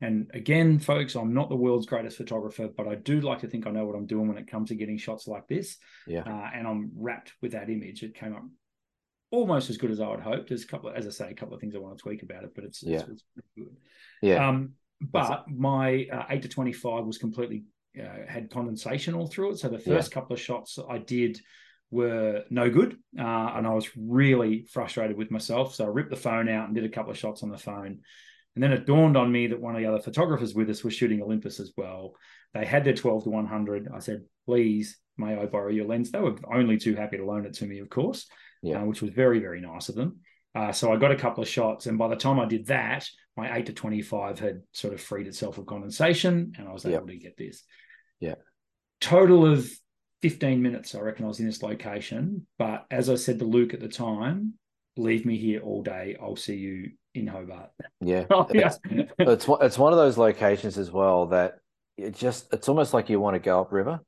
[0.00, 3.66] And again, folks, I'm not the world's greatest photographer, but I do like to think
[3.66, 5.76] I know what I'm doing when it comes to getting shots like this.
[6.06, 6.22] Yeah.
[6.22, 8.02] Uh, and I'm wrapped with that image.
[8.02, 8.44] It came up
[9.30, 10.48] almost as good as I would hope.
[10.48, 12.22] There's a couple, of, as I say, a couple of things I want to tweak
[12.22, 13.00] about it, but it's, yeah.
[13.00, 13.76] it's, it's good.
[14.22, 14.48] Yeah.
[14.48, 17.64] Um, but my uh, eight to 25 was completely
[17.98, 19.58] uh, had condensation all through it.
[19.58, 20.14] So the first yeah.
[20.14, 21.40] couple of shots I did
[21.90, 22.96] were no good.
[23.18, 25.74] Uh, and I was really frustrated with myself.
[25.74, 28.00] So I ripped the phone out and did a couple of shots on the phone.
[28.54, 30.94] And then it dawned on me that one of the other photographers with us was
[30.94, 32.14] shooting Olympus as well.
[32.52, 33.88] They had their 12 to 100.
[33.94, 36.10] I said, please, may I borrow your lens?
[36.10, 38.26] They were only too happy to loan it to me, of course,
[38.62, 38.82] yeah.
[38.82, 40.18] uh, which was very, very nice of them.
[40.54, 41.86] Uh, so I got a couple of shots.
[41.86, 45.28] And by the time I did that, my 8 to 25 had sort of freed
[45.28, 47.62] itself of condensation and I was able to get this.
[48.18, 48.34] Yeah.
[49.00, 49.70] Total of
[50.22, 52.46] 15 minutes, I reckon I was in this location.
[52.58, 54.54] But as I said to Luke at the time,
[54.96, 56.16] leave me here all day.
[56.20, 57.70] I'll see you in Hobart.
[58.00, 58.72] Yeah, oh, yeah.
[59.18, 61.58] it's it's one of those locations as well that
[61.96, 64.00] it just it's almost like you want to go upriver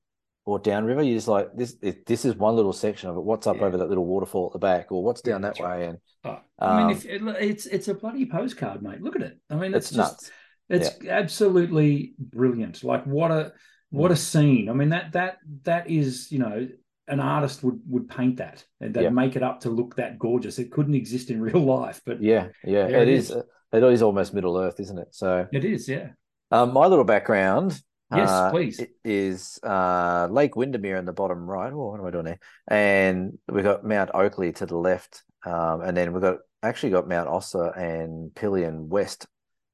[0.44, 1.02] or downriver.
[1.02, 1.76] You're just like this.
[1.82, 3.22] It, this is one little section of it.
[3.22, 3.64] What's up yeah.
[3.64, 5.68] over that little waterfall at the back, or what's down yeah, that way?
[5.68, 5.88] Right.
[5.88, 9.02] And oh, I mean, um, if it, it's it's a bloody postcard, mate.
[9.02, 9.38] Look at it.
[9.50, 10.30] I mean, it's, it's just nuts.
[10.68, 11.12] it's yeah.
[11.12, 12.82] absolutely brilliant.
[12.82, 13.52] Like what a
[13.90, 14.18] what a mm.
[14.18, 14.68] scene.
[14.68, 16.68] I mean that that that is you know
[17.08, 19.08] an artist would would paint that and they'd yeah.
[19.10, 20.58] make it up to look that gorgeous.
[20.58, 23.30] It couldn't exist in real life, but yeah, yeah, it, it is.
[23.30, 23.42] is.
[23.72, 25.08] It is almost Middle Earth, isn't it?
[25.12, 26.08] So it is, yeah.
[26.50, 27.80] Um, my little background,
[28.14, 31.72] yes, uh, please, is uh, Lake Windermere in the bottom right.
[31.72, 32.38] Oh, what am I doing there?
[32.68, 37.08] And we've got Mount Oakley to the left, um, and then we've got actually got
[37.08, 39.26] Mount Ossa and Pelion West,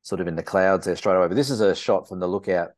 [0.02, 1.26] sort of in the clouds there straight away.
[1.26, 2.70] But this is a shot from the lookout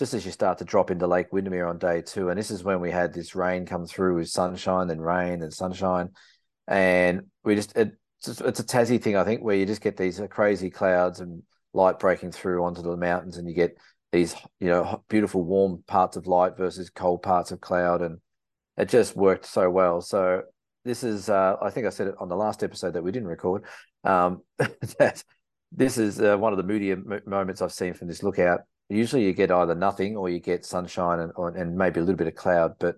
[0.00, 2.30] just as you start to drop into Lake Windermere on day two.
[2.30, 5.52] And this is when we had this rain come through with sunshine, then rain and
[5.52, 6.08] sunshine.
[6.66, 7.92] And we just, it,
[8.26, 11.42] it's a Tassie thing, I think, where you just get these crazy clouds and
[11.74, 13.76] light breaking through onto the mountains and you get
[14.10, 18.00] these, you know, beautiful warm parts of light versus cold parts of cloud.
[18.00, 18.20] And
[18.78, 20.00] it just worked so well.
[20.00, 20.44] So
[20.82, 23.28] this is, uh, I think I said it on the last episode that we didn't
[23.28, 23.66] record,
[24.04, 24.40] um,
[24.98, 25.22] that
[25.72, 28.60] this is uh, one of the moodier moments I've seen from this lookout
[28.90, 32.16] usually you get either nothing or you get sunshine and, or, and maybe a little
[32.16, 32.96] bit of cloud, but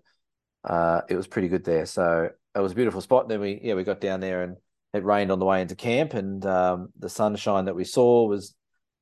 [0.65, 1.87] uh, it was pretty good there.
[1.87, 3.25] So it was a beautiful spot.
[3.25, 4.57] And then we, yeah, we got down there and
[4.93, 8.55] it rained on the way into camp, and um, the sunshine that we saw was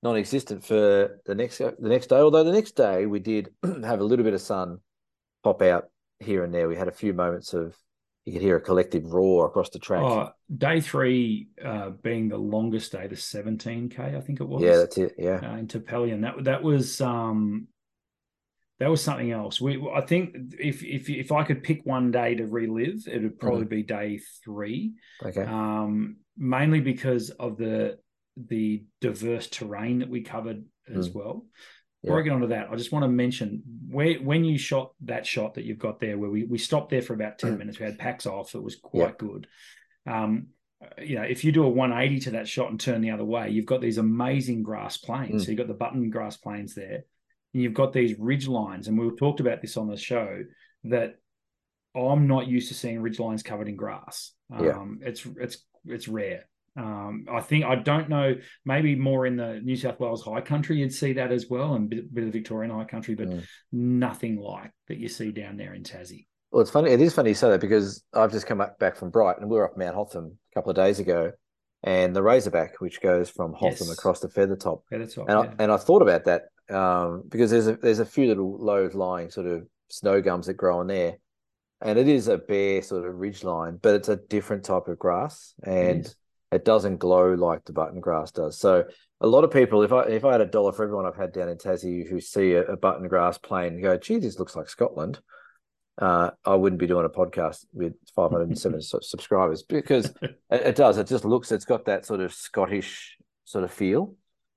[0.03, 2.19] non-existent for the next the next day.
[2.19, 3.51] Although the next day we did
[3.85, 4.79] have a little bit of sun
[5.43, 5.87] pop out
[6.21, 6.69] here and there.
[6.69, 7.77] We had a few moments of
[8.25, 10.03] you could hear a collective roar across the track.
[10.03, 14.63] Oh, day three uh, being the longest day, the 17k, I think it was.
[14.63, 15.15] Yeah, that's it.
[15.19, 16.21] Yeah, uh, into Pelion.
[16.23, 17.69] That that was um,
[18.79, 19.61] that was something else.
[19.61, 23.39] We, I think, if if if I could pick one day to relive, it would
[23.39, 23.69] probably mm-hmm.
[23.69, 24.93] be day three.
[25.25, 25.43] Okay.
[25.43, 27.99] Um, mainly because of the
[28.37, 31.15] the diverse terrain that we covered as mm.
[31.15, 31.47] well.
[32.03, 32.21] Before yeah.
[32.21, 35.55] I get onto that, I just want to mention where when you shot that shot
[35.55, 37.59] that you've got there, where we, we stopped there for about 10 mm.
[37.59, 39.13] minutes, we had packs off, it was quite yeah.
[39.19, 39.47] good.
[40.07, 40.47] Um,
[40.99, 43.51] you know, if you do a 180 to that shot and turn the other way,
[43.51, 45.43] you've got these amazing grass plains.
[45.43, 45.45] Mm.
[45.45, 47.05] So you've got the button grass plains there,
[47.53, 48.89] and you've got these ridge lines.
[48.89, 50.43] And we talked about this on the show
[50.85, 51.17] that
[51.95, 54.33] I'm not used to seeing ridge lines covered in grass.
[54.53, 55.09] Um, yeah.
[55.09, 56.49] it's it's it's rare.
[56.77, 58.37] Um, I think I don't know.
[58.65, 61.93] Maybe more in the New South Wales high country, you'd see that as well, and
[61.93, 63.45] a bit, bit of Victorian high country, but mm.
[63.73, 66.27] nothing like that you see down there in Tassie.
[66.51, 66.91] Well, it's funny.
[66.91, 69.45] It is funny you say that because I've just come back from Brighton.
[69.45, 71.33] And we were up Mount Hotham a couple of days ago,
[71.83, 73.93] and the Razorback, which goes from Hotham yes.
[73.93, 74.83] across to Feathertop.
[74.93, 75.55] Feathertop, and yeah.
[75.59, 78.89] I, and I thought about that um, because there's a there's a few little low
[78.93, 81.19] lying sort of snow gums that grow on there,
[81.81, 84.99] and it is a bare sort of ridge line, but it's a different type of
[84.99, 86.13] grass, and
[86.53, 88.59] it doesn't glow like the button grass does.
[88.59, 88.85] So
[89.21, 91.33] a lot of people, if I if I had a dollar for everyone I've had
[91.33, 94.57] down in Tassie who see a, a button grass plain and go, gee, this looks
[94.57, 95.21] like Scotland.
[95.99, 100.99] uh, I wouldn't be doing a podcast with 507 subscribers because it, it, does.
[100.99, 101.53] It just looks.
[101.53, 104.15] It's got that sort of Scottish sort of feel.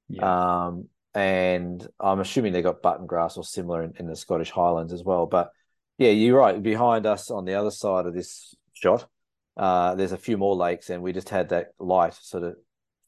[0.10, 0.66] Yeah.
[0.66, 4.94] Um, and I'm assuming they got button grass or similar in, in the Scottish Highlands
[4.94, 5.28] as well.
[5.28, 5.52] But
[5.98, 6.62] yeah, you're right.
[6.62, 9.08] Behind us on the other side of this shot,
[9.58, 12.56] uh, there's a few more lakes, and we just had that light sort of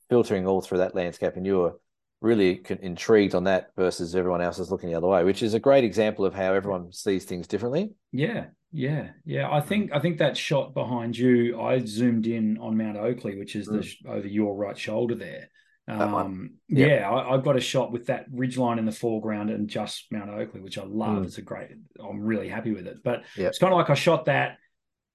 [0.09, 1.79] filtering all through that landscape, and you were
[2.21, 5.59] really intrigued on that versus everyone else is looking the other way, which is a
[5.59, 7.91] great example of how everyone sees things differently.
[8.11, 9.51] Yeah, yeah, yeah.
[9.51, 13.55] I think I think that shot behind you, I zoomed in on Mount Oakley, which
[13.55, 14.07] is the mm.
[14.07, 15.49] over your right shoulder there.
[15.87, 16.89] Um, yep.
[16.89, 20.07] yeah, I, have got a shot with that ridge line in the foreground and just
[20.11, 21.23] Mount Oakley, which I love.
[21.23, 21.25] Mm.
[21.25, 21.69] It's a great.
[22.03, 23.03] I'm really happy with it.
[23.03, 23.49] But yep.
[23.49, 24.57] it's kind of like I shot that,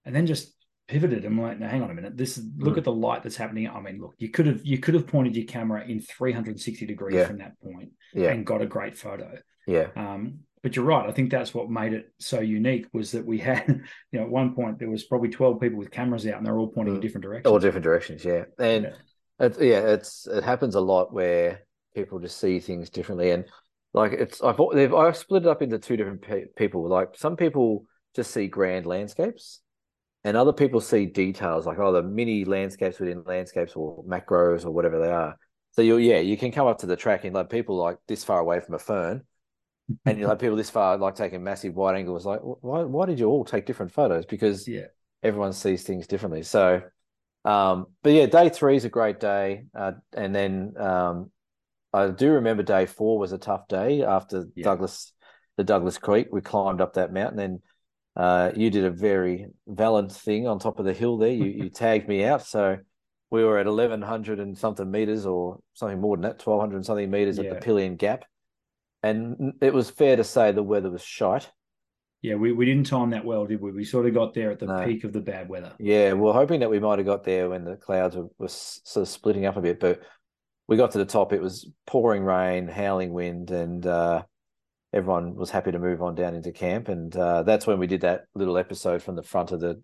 [0.05, 0.55] and then just
[0.90, 1.24] pivoted.
[1.24, 2.16] I'm like, now hang on a minute.
[2.16, 2.79] This is look mm.
[2.79, 3.68] at the light that's happening.
[3.68, 7.14] I mean, look, you could have you could have pointed your camera in 360 degrees
[7.14, 7.26] yeah.
[7.26, 8.31] from that point yeah.
[8.31, 9.38] and got a great photo.
[9.68, 9.87] Yeah.
[9.94, 11.09] Um, but you're right.
[11.09, 13.64] I think that's what made it so unique was that we had,
[14.12, 16.59] you know, at one point there was probably 12 people with cameras out and they're
[16.59, 16.96] all pointing mm.
[16.96, 17.50] in different directions.
[17.50, 18.44] All different directions, yeah.
[18.59, 19.46] And yeah.
[19.46, 21.62] It, yeah, it's it happens a lot where
[21.94, 23.44] people just see things differently and
[23.94, 26.88] like it's I've I've split it up into two different pe- people.
[26.88, 29.61] Like some people just see grand landscapes
[30.24, 34.70] and other people see details like oh the mini landscapes within landscapes or macros or
[34.70, 35.37] whatever they are.
[35.72, 38.24] So you yeah you can come up to the track and like people like this
[38.24, 39.22] far away from a fern
[40.04, 43.18] and you like people this far like taking massive wide angles like why, why did
[43.18, 44.26] you all take different photos?
[44.26, 44.87] Because yeah.
[45.22, 46.42] everyone sees things differently.
[46.42, 46.83] So
[47.44, 49.64] um but yeah day three is a great day.
[49.74, 51.30] Uh, and then um
[51.92, 54.64] i do remember day four was a tough day after yeah.
[54.64, 55.12] douglas
[55.56, 56.28] the douglas creek.
[56.33, 57.61] We climbed up that mountain and
[58.16, 61.31] uh, you did a very valiant thing on top of the hill there.
[61.31, 62.79] You you tagged me out, so
[63.31, 66.77] we were at eleven hundred and something meters, or something more than that, twelve hundred
[66.77, 67.44] and something meters yeah.
[67.44, 68.25] at the Pelion Gap,
[69.03, 71.51] and it was fair to say the weather was shite.
[72.23, 73.73] Yeah, we, we didn't time that well, did we?
[73.73, 74.85] We sort of got there at the no.
[74.85, 75.73] peak of the bad weather.
[75.79, 78.49] Yeah, we are hoping that we might have got there when the clouds were, were
[78.49, 80.03] sort of splitting up a bit, but
[80.68, 81.33] we got to the top.
[81.33, 84.25] It was pouring rain, howling wind, and uh,
[84.92, 88.03] everyone was happy to move on down into camp, and uh, that's when we did
[88.03, 89.83] that little episode from the front of the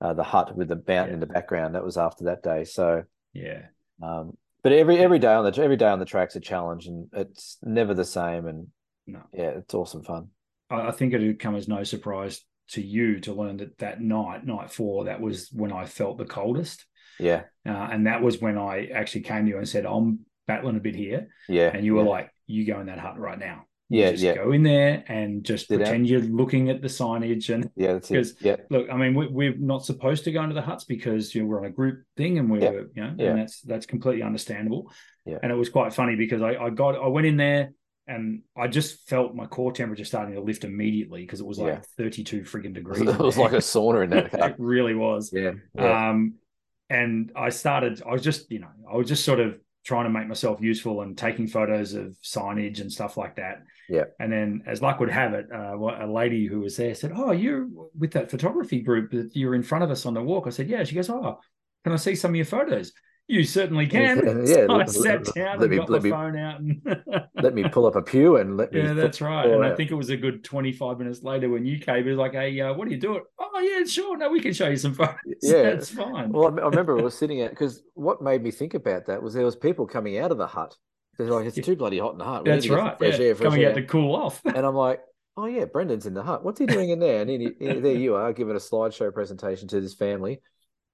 [0.00, 1.14] uh, the hut with the mountain yeah.
[1.14, 1.74] in the background.
[1.74, 2.64] That was after that day.
[2.64, 3.66] So yeah.
[4.02, 7.08] Um, but every every day on the every day on the track's a challenge, and
[7.12, 8.46] it's never the same.
[8.46, 8.68] And
[9.06, 9.20] no.
[9.32, 10.28] yeah, it's awesome fun.
[10.70, 14.46] I, I think it'd come as no surprise to you to learn that that night,
[14.46, 16.86] night four, that was when I felt the coldest.
[17.18, 20.76] Yeah, uh, and that was when I actually came to you and said, "I'm battling
[20.76, 22.10] a bit here." Yeah, and you were yeah.
[22.10, 24.34] like, "You go in that hut right now." Yeah, just yeah.
[24.34, 28.08] go in there and just Sit pretend you're looking at the signage and yeah, that's
[28.08, 28.34] because.
[28.40, 28.56] Yeah.
[28.70, 31.48] Look, I mean, we, are not supposed to go into the huts because you know,
[31.48, 32.70] we're on a group thing and we're yeah.
[32.70, 33.30] you know, yeah.
[33.30, 34.90] and that's that's completely understandable.
[35.26, 35.38] Yeah.
[35.42, 37.72] And it was quite funny because I, I got I went in there
[38.08, 41.74] and I just felt my core temperature starting to lift immediately because it was like
[41.74, 41.80] yeah.
[41.96, 43.00] 32 friggin' degrees.
[43.00, 44.30] it was like a sauna in there.
[44.32, 45.30] it really was.
[45.32, 45.52] Yeah.
[45.74, 46.10] yeah.
[46.10, 46.34] Um,
[46.90, 50.10] and I started, I was just, you know, I was just sort of trying to
[50.10, 53.62] make myself useful and taking photos of signage and stuff like that.
[53.88, 54.04] Yeah.
[54.18, 57.32] And then, as luck would have it, uh, a lady who was there said, "Oh,
[57.32, 57.66] you're
[57.98, 60.68] with that photography group that you're in front of us on the walk." I said,
[60.68, 61.38] "Yeah." She goes, "Oh,
[61.84, 62.92] can I see some of your photos?"
[63.28, 64.18] You certainly can.
[64.46, 66.82] Yeah, so I sat down let and me, got my me, phone out and
[67.42, 68.82] let me pull up a pew and let me.
[68.82, 69.46] Yeah, that's right.
[69.46, 69.72] And out.
[69.72, 72.06] I think it was a good twenty five minutes later when you came.
[72.06, 73.22] It was like, "Hey, uh, what are you doing?"
[73.54, 74.16] Oh, yeah, sure.
[74.16, 75.16] No, we can show you some photos.
[75.42, 76.30] Yeah, it's fine.
[76.30, 79.34] Well, I remember I was sitting at because what made me think about that was
[79.34, 80.76] there was people coming out of the hut.
[81.18, 82.98] They're like, "It's too bloody hot in the hut." We that's right.
[82.98, 83.26] Fresh yeah.
[83.26, 83.70] air, fresh coming air.
[83.70, 84.40] out to cool off.
[84.44, 85.00] and I'm like,
[85.36, 86.44] "Oh yeah, Brendan's in the hut.
[86.44, 89.68] What's he doing in there?" And he, he, there you are, giving a slideshow presentation
[89.68, 90.40] to this family.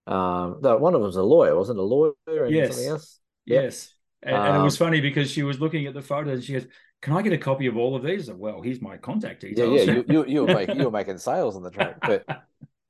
[0.09, 2.71] Um, no, one of them was a lawyer, wasn't a lawyer and yes.
[2.71, 3.21] something else?
[3.45, 3.63] Yep.
[3.63, 3.95] Yes.
[4.23, 6.45] And, um, and, it was um, funny because she was looking at the photos and
[6.45, 6.67] she goes,
[7.03, 8.31] Can I get a copy of all of these?
[8.31, 9.87] Well, here's my contact details.
[9.87, 9.93] Yeah, yeah.
[9.93, 11.99] You, you, you, were, making, you were making sales on the track.
[12.01, 12.25] But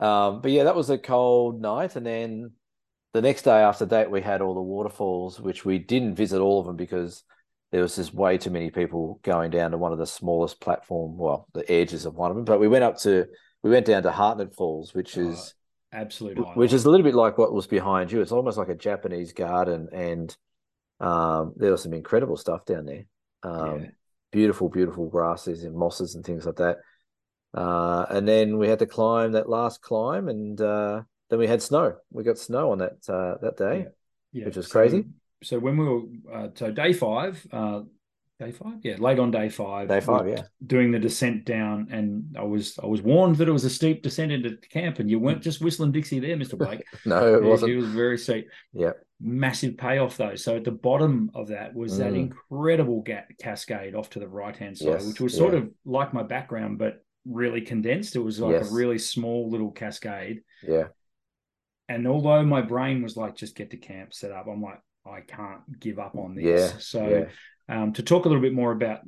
[0.00, 1.96] um, but yeah, that was a cold night.
[1.96, 2.52] And then
[3.12, 6.60] the next day after that, we had all the waterfalls, which we didn't visit all
[6.60, 7.24] of them because
[7.72, 11.16] there was just way too many people going down to one of the smallest platform,
[11.16, 12.44] well, the edges of one of them.
[12.44, 13.26] But we went up to,
[13.62, 15.54] we went down to Hartnett Falls, which oh, is
[15.92, 18.20] absolutely, which is a little bit like what was behind you.
[18.20, 20.34] It's almost like a Japanese garden, and
[21.00, 23.04] um, there was some incredible stuff down there.
[23.42, 23.88] Um, yeah.
[24.32, 26.76] Beautiful, beautiful grasses and mosses and things like that.
[27.54, 31.62] Uh, and then we had to climb that last climb, and uh, then we had
[31.62, 31.96] snow.
[32.10, 33.86] We got snow on that uh, that day,
[34.32, 34.40] yeah.
[34.40, 34.44] Yeah.
[34.46, 35.04] which was so, crazy.
[35.42, 37.80] So when we were uh, so day five, uh,
[38.38, 42.36] day five yeah late on day five day five yeah doing the descent down and
[42.38, 45.18] i was i was warned that it was a steep descent into camp and you
[45.18, 48.92] weren't just whistling dixie there mr blake no it wasn't it was very steep yeah
[49.20, 51.98] massive payoff though so at the bottom of that was mm.
[51.98, 55.04] that incredible ga- cascade off to the right hand side yes.
[55.04, 55.58] which was sort yeah.
[55.58, 58.16] of like my background but really condensed.
[58.16, 58.70] It was like Yes.
[58.70, 60.42] a really small little cascade.
[60.62, 60.88] Yeah.
[61.88, 65.20] And although my brain was like, just get to camp set up, I'm like, I
[65.22, 66.72] can't give up on this.
[66.72, 66.78] Yeah.
[66.78, 67.08] So
[67.68, 67.82] yeah.
[67.82, 69.00] um, to talk a little bit more about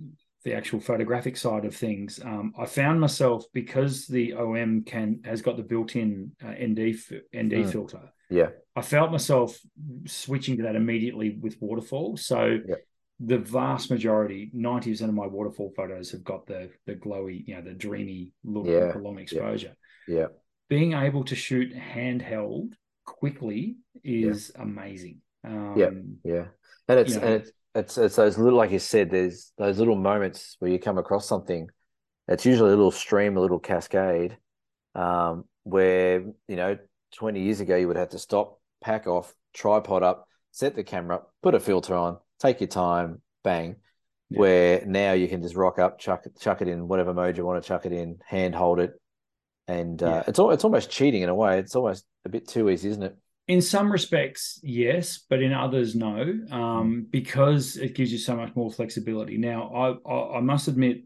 [0.44, 5.42] the actual photographic side of things, um, I found myself because the OM can has
[5.42, 6.96] got the built-in uh, ND
[7.36, 7.70] ND Mm.
[7.70, 8.00] filter.
[8.30, 8.50] Yeah.
[8.74, 9.58] I felt myself
[10.06, 12.16] switching to that immediately with waterfall.
[12.16, 12.76] So Yeah.
[13.18, 17.56] the vast majority, ninety percent of my waterfall photos have got the the glowy, you
[17.56, 18.92] know, the dreamy look, Yeah.
[18.94, 19.76] and long exposure.
[20.08, 20.28] Yeah.
[20.70, 22.72] Being able to shoot handheld
[23.04, 25.20] quickly is amazing.
[25.44, 25.74] Um,
[26.24, 26.46] Yeah.
[26.88, 27.26] And it's You know.
[27.26, 30.78] and it's it's it's those little like you said, there's those little moments where you
[30.78, 31.68] come across something.
[32.28, 34.38] It's usually a little stream, a little cascade,
[34.94, 36.78] um, where you know,
[37.16, 41.16] 20 years ago you would have to stop, pack off, tripod up, set the camera
[41.16, 43.74] up, put a filter on, take your time, bang.
[44.28, 44.38] Yeah.
[44.38, 47.60] Where now you can just rock up, chuck chuck it in whatever mode you want
[47.60, 48.99] to chuck it in, hand hold it,
[49.70, 50.22] and uh, Yeah.
[50.26, 51.58] it's all it's almost cheating in a way.
[51.58, 53.16] It's almost a bit too easy, isn't it?
[53.48, 58.54] In some respects, yes, but in others, no, um, because it gives you so much
[58.54, 59.38] more flexibility.
[59.38, 60.98] Now, I, I, I must admit,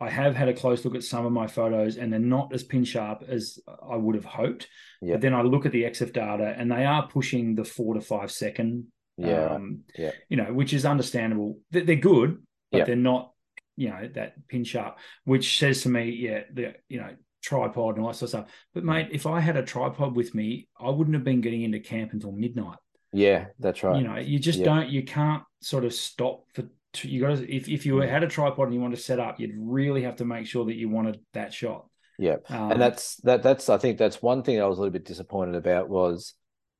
[0.00, 2.62] I have had a close look at some of my photos, and they're not as
[2.62, 4.68] pin sharp as I would have hoped.
[5.02, 5.14] Yeah.
[5.14, 8.00] But then I look at the EXIF data, and they are pushing the four to
[8.00, 8.86] five second.
[9.16, 10.12] Yeah, um, Yeah.
[10.28, 11.58] You know, which is understandable.
[11.72, 12.84] They- They're good, but Yeah.
[12.84, 13.32] they're not,
[13.76, 14.98] you know, that pin sharp.
[15.24, 17.10] Which says to me, yeah, the you know
[17.42, 18.46] tripod and all that sort of stuff.
[18.74, 21.80] But mate, if I had a tripod with me, I wouldn't have been getting into
[21.80, 22.78] camp until midnight.
[23.12, 24.00] Yeah, that's right.
[24.00, 24.66] You know, you just Yeah.
[24.66, 26.64] don't, you can't sort of stop for.
[27.02, 28.08] You got to if if you Mm.
[28.08, 30.64] had a tripod and you want to set up, you'd really have to make sure
[30.64, 31.86] that you wanted that shot.
[32.18, 32.36] Yeah.
[32.48, 35.04] Um, and that's that that's I think that's one thing I was a little bit
[35.04, 36.34] disappointed about was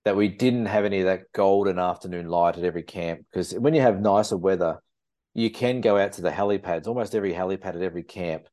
[0.04, 3.74] that we didn't have any of that golden afternoon light at every camp because when
[3.74, 4.80] you have nicer weather,
[5.34, 6.86] you can go out to the helipads.
[6.88, 8.48] Almost every helipad at every camp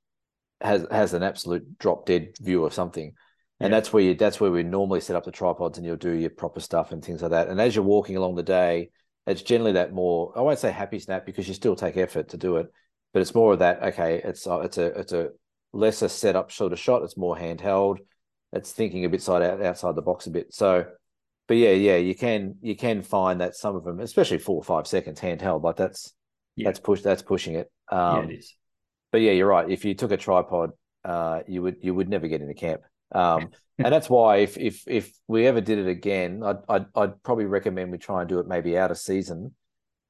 [0.62, 3.14] has has an absolute drop dead view of something.
[3.60, 3.78] And Yeah.
[3.78, 6.30] that's where you that's where we normally set up the tripods and you'll do your
[6.30, 7.48] proper stuff and things like that.
[7.50, 8.90] And as you're walking along the day,
[9.28, 12.38] it's generally that more I won't say happy snap because you still take effort to
[12.38, 12.68] do it,
[13.14, 15.30] but it's more of that, okay, it's uh, it's a it's a
[15.74, 17.04] lesser setup sort of shot.
[17.04, 17.98] It's more handheld.
[18.54, 20.54] It's thinking a bit side out, outside the box a bit.
[20.54, 20.86] So,
[21.48, 24.64] but yeah, yeah, you can you can find that some of them, especially four or
[24.64, 26.14] five seconds handheld, like that's
[26.56, 26.66] Yeah.
[26.68, 27.72] that's push that's pushing it.
[27.92, 28.56] yeah, Um, it is.
[29.16, 29.70] But yeah, you're right.
[29.72, 30.72] If you took a tripod,
[31.06, 32.82] uh, you would you would never get into camp.
[33.14, 33.52] Um,
[33.82, 37.46] and that's why if if if we ever did it again, I'd, I'd I'd probably
[37.46, 39.56] recommend we try and do it maybe out of season,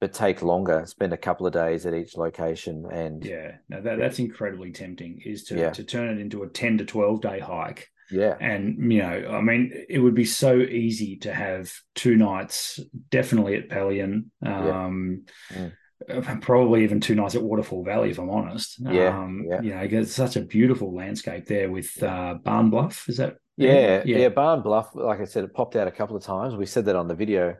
[0.01, 3.99] but take longer, spend a couple of days at each location, and Yeah, no, that,
[3.99, 5.21] that's incredibly tempting.
[5.23, 5.69] Is to Yeah.
[5.69, 7.89] to turn it into a ten to twelve day hike.
[8.09, 12.79] yeah, And you know, I mean, it would be so easy to have two nights,
[13.11, 14.71] definitely at Pelion, Yeah.
[14.71, 15.67] um, Mm.
[15.67, 15.69] uh,
[16.41, 18.77] probably even two nights at Waterfall Valley, if I'm honest.
[18.79, 19.61] Yeah, um, yeah.
[19.61, 23.07] you know, it's such a beautiful landscape there with uh, Barn Bluff.
[23.07, 26.15] Is that Yeah, yeah, yeah, Barn Bluff, like I said, it popped out a couple
[26.15, 26.55] of times.
[26.55, 27.55] We said that on the video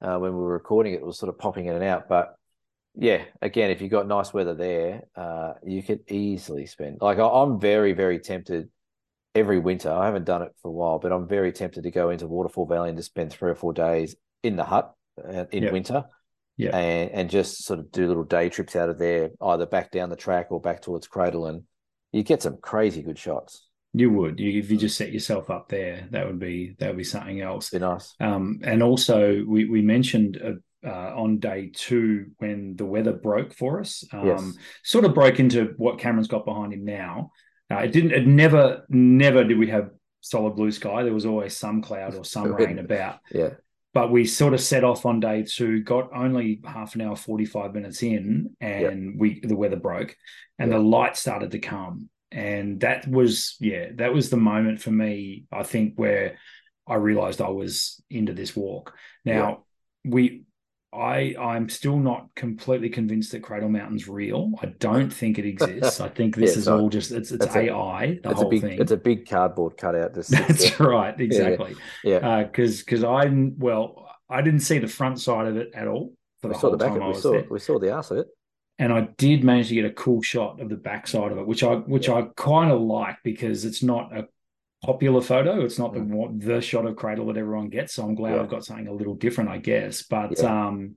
[0.00, 2.08] uh, when we were recording it, it was sort of popping in and out.
[2.08, 2.34] But
[2.94, 6.98] yeah, again, if you got nice weather there, uh, you could easily spend.
[7.00, 8.68] Like I, I'm very, very tempted
[9.34, 9.90] every winter.
[9.90, 12.66] I haven't done it for a while, but I'm very tempted to go into Waterfall
[12.66, 15.72] Valley and just spend three or four days in the hut uh, in Yeah.
[15.72, 16.04] winter.
[16.60, 16.76] Yeah.
[16.76, 20.10] and and just sort of do little day trips out of there, either back down
[20.10, 21.62] the track or back towards Cradle, and
[22.12, 23.66] you get some crazy good shots.
[23.92, 26.06] You would you, if you just set yourself up there.
[26.10, 27.70] That would be that would be something else.
[27.70, 28.14] Be nice.
[28.20, 33.52] Um, and also, we we mentioned uh, uh, on day two when the weather broke
[33.54, 34.04] for us.
[34.12, 34.52] Um, Yes.
[34.84, 37.32] Sort of broke into what Cameron's got behind him now.
[37.70, 38.12] Uh, it didn't.
[38.12, 41.02] It never, never did we have solid blue sky.
[41.02, 43.18] There was always some cloud or some rain about.
[43.32, 43.50] Yeah.
[43.92, 45.82] But we sort of set off on day two.
[45.82, 50.16] Got only half an hour, forty five minutes in, and we the weather broke,
[50.58, 50.78] and Yeah.
[50.78, 52.08] the light started to come.
[52.32, 55.46] And that was, yeah, that was the moment for me.
[55.50, 56.38] I think where
[56.86, 58.94] I realized I was into this walk.
[59.24, 59.64] Now
[60.04, 60.44] we
[60.92, 64.52] I I'm still not completely convinced that Cradle Mountain's real.
[64.60, 66.00] I don't think it exists.
[66.00, 68.34] I think this Yeah, is all just it's it's that's a- AI, the it's a
[68.34, 68.80] whole big thing.
[68.80, 70.14] it's a big cardboard cutout.
[70.14, 70.88] That That's there.
[70.88, 71.76] right, exactly.
[72.02, 72.16] Yeah.
[72.16, 75.86] Uh, because because I didn't well, I didn't see the front side of it at
[75.86, 77.46] all for we the saw the back of I we saw there.
[77.50, 78.26] we saw the ass of it.
[78.80, 81.62] And I did manage to get a cool shot of the backside of it, which
[81.62, 84.26] I which I kind of like because it's not a
[84.82, 85.60] popular photo.
[85.64, 87.94] It's not the the shot of cradle that everyone gets.
[87.94, 88.34] So I'm glad.
[88.34, 88.42] Yeah.
[88.42, 90.02] I've got something a little different, I guess.
[90.02, 90.66] But Yeah.
[90.68, 90.96] um,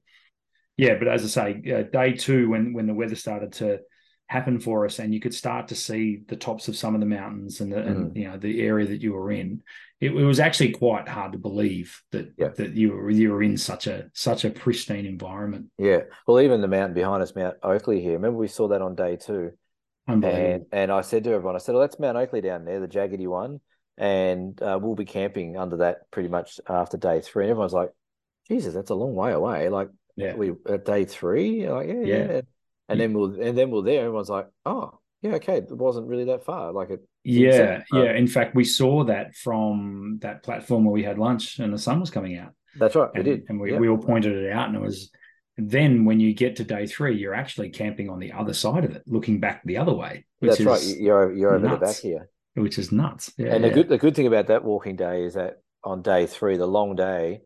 [0.77, 0.95] yeah.
[0.97, 3.79] But as I say, uh, day two when when the weather started to
[4.27, 7.05] happen for us, and you could start to see the tops of some of the
[7.05, 7.87] mountains and the Mm.
[7.87, 9.61] and you know the area that you were in.
[9.99, 12.49] It, it was actually quite hard to believe that Yeah.
[12.49, 15.67] that you were you were in such a such a pristine environment.
[15.77, 16.03] Yeah.
[16.25, 18.13] Well, even the mountain behind us, Mount Oakley here.
[18.13, 19.51] Remember we saw that on day two.
[20.07, 20.25] And
[20.71, 23.25] and I said to everyone, I said, "Well, that's Mount Oakley down there, the jaggedy
[23.27, 23.61] one,
[23.97, 27.45] and uh, we'll be camping under that pretty much after day three.
[27.45, 27.91] And everyone's like,
[28.47, 29.69] Jesus, that's a long way away.
[29.69, 30.35] Like, Yeah.
[30.35, 32.17] we at day three, like, yeah, Yeah.
[32.33, 32.41] yeah.
[32.89, 34.01] And then we'll and then we're there.
[34.05, 36.73] Everyone's like, oh, yeah, okay, it wasn't really that far.
[36.73, 38.11] Like it, Yeah, yeah.
[38.13, 41.99] In fact, we saw that from that platform where we had lunch and the sun
[42.01, 42.51] was coming out.
[42.77, 43.45] that's right, we did.
[43.49, 43.79] and we, Yep.
[43.79, 44.67] we all pointed it out.
[44.67, 45.11] And it was
[45.57, 48.95] then when you get to day three, you're actually camping on the other side of
[48.95, 50.97] it, looking back the other way, which That's right.
[50.99, 52.27] You're you're over the back here.
[52.55, 53.31] Which is nuts.
[53.37, 53.53] Yeah.
[53.55, 53.73] And the yeah.
[53.73, 56.95] good the good thing about that walking day is that on day three, the long
[56.95, 57.41] day,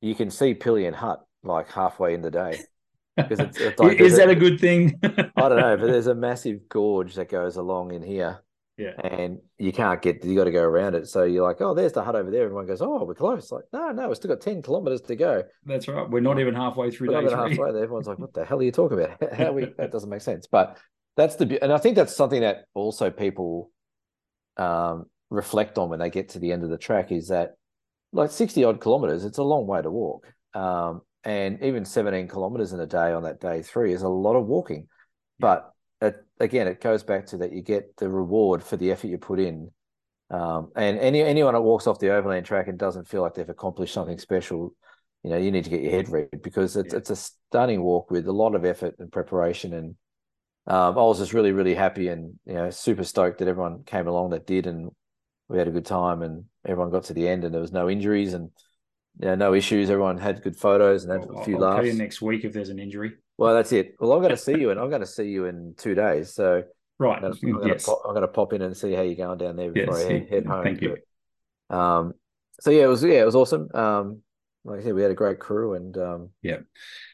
[0.00, 2.60] you can see Pelion Hut like halfway in the day.
[3.16, 4.98] because it's- it's like is that a- a good thing?
[5.02, 8.42] I don't know, but there's a massive gorge that goes along in here.
[8.78, 8.92] Yeah.
[9.04, 11.06] And you can't get you got to go around it.
[11.06, 12.44] So you're like, oh, there's the hut over there.
[12.44, 13.52] Everyone goes, oh, we're close.
[13.52, 15.42] Like, no, no, we've still got 10 kilometers to go.
[15.66, 16.08] That's right.
[16.08, 17.56] We're not even halfway through We're day not even three.
[17.56, 17.82] halfway there.
[17.82, 19.34] Everyone's like, what the hell are you talking about?
[19.34, 20.46] How we that doesn't make sense.
[20.50, 20.78] But
[21.16, 23.70] that's the and I think that's something that also people
[24.56, 27.54] um reflect on when they get to the end of the track is that
[28.12, 30.26] like 60 odd kilometers, it's a long way to walk.
[30.54, 34.36] Um, and even 17 kilometers in a day on that day three is a lot
[34.36, 34.88] of walking.
[35.38, 35.72] But
[36.02, 39.18] it, again, it goes back to that you get the reward for the effort you
[39.18, 39.70] put in.
[40.30, 43.48] Um, and any anyone that walks off the overland track and doesn't feel like they've
[43.48, 44.74] accomplished something special,
[45.22, 46.98] you know, you need to get your head read because it's Yeah.
[46.98, 49.72] it's a stunning walk with a lot of effort and preparation.
[49.72, 49.94] And
[50.66, 54.06] um, I was just really really happy and you know super stoked that everyone came
[54.06, 54.90] along that did, and
[55.48, 57.90] we had a good time and everyone got to the end and there was no
[57.90, 58.50] injuries and
[59.18, 59.90] you know, no issues.
[59.90, 61.86] Everyone had good photos and had I'll, a few I'll laughs.
[61.86, 63.12] you next week if there's an injury.
[63.38, 63.96] Well, that's it.
[63.98, 66.34] Well, I'm going to see you, and I'm going to see you in two days.
[66.34, 66.62] So
[66.98, 67.22] Right.
[67.22, 67.84] I'm going to yes.
[67.86, 70.04] pop, I'm going to pop in and see how you're going down there before Yes,
[70.04, 70.64] I head, head home.
[70.64, 70.96] thank you.
[71.68, 72.12] But, um,
[72.60, 73.68] so yeah, it was yeah, it was awesome.
[73.74, 74.18] Um,
[74.64, 76.56] like I said, we had a great crew, and um, Yeah.
[76.56, 76.64] it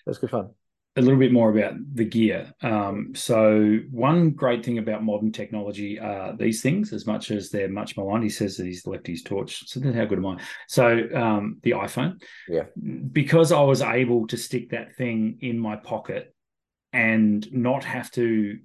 [0.07, 0.51] was good fun.
[0.99, 2.53] A little bit more about the gear.
[2.63, 7.69] Um, so one great thing about modern technology are these things, as much as they're
[7.69, 8.25] much maligned.
[8.25, 9.69] He says that he's left his torch.
[9.69, 10.41] So then how good am I?
[10.67, 12.21] So um, the iPhone.
[12.49, 12.65] Yeah.
[13.13, 16.35] Because I was able to stick that thing in my pocket
[16.93, 18.59] and not have to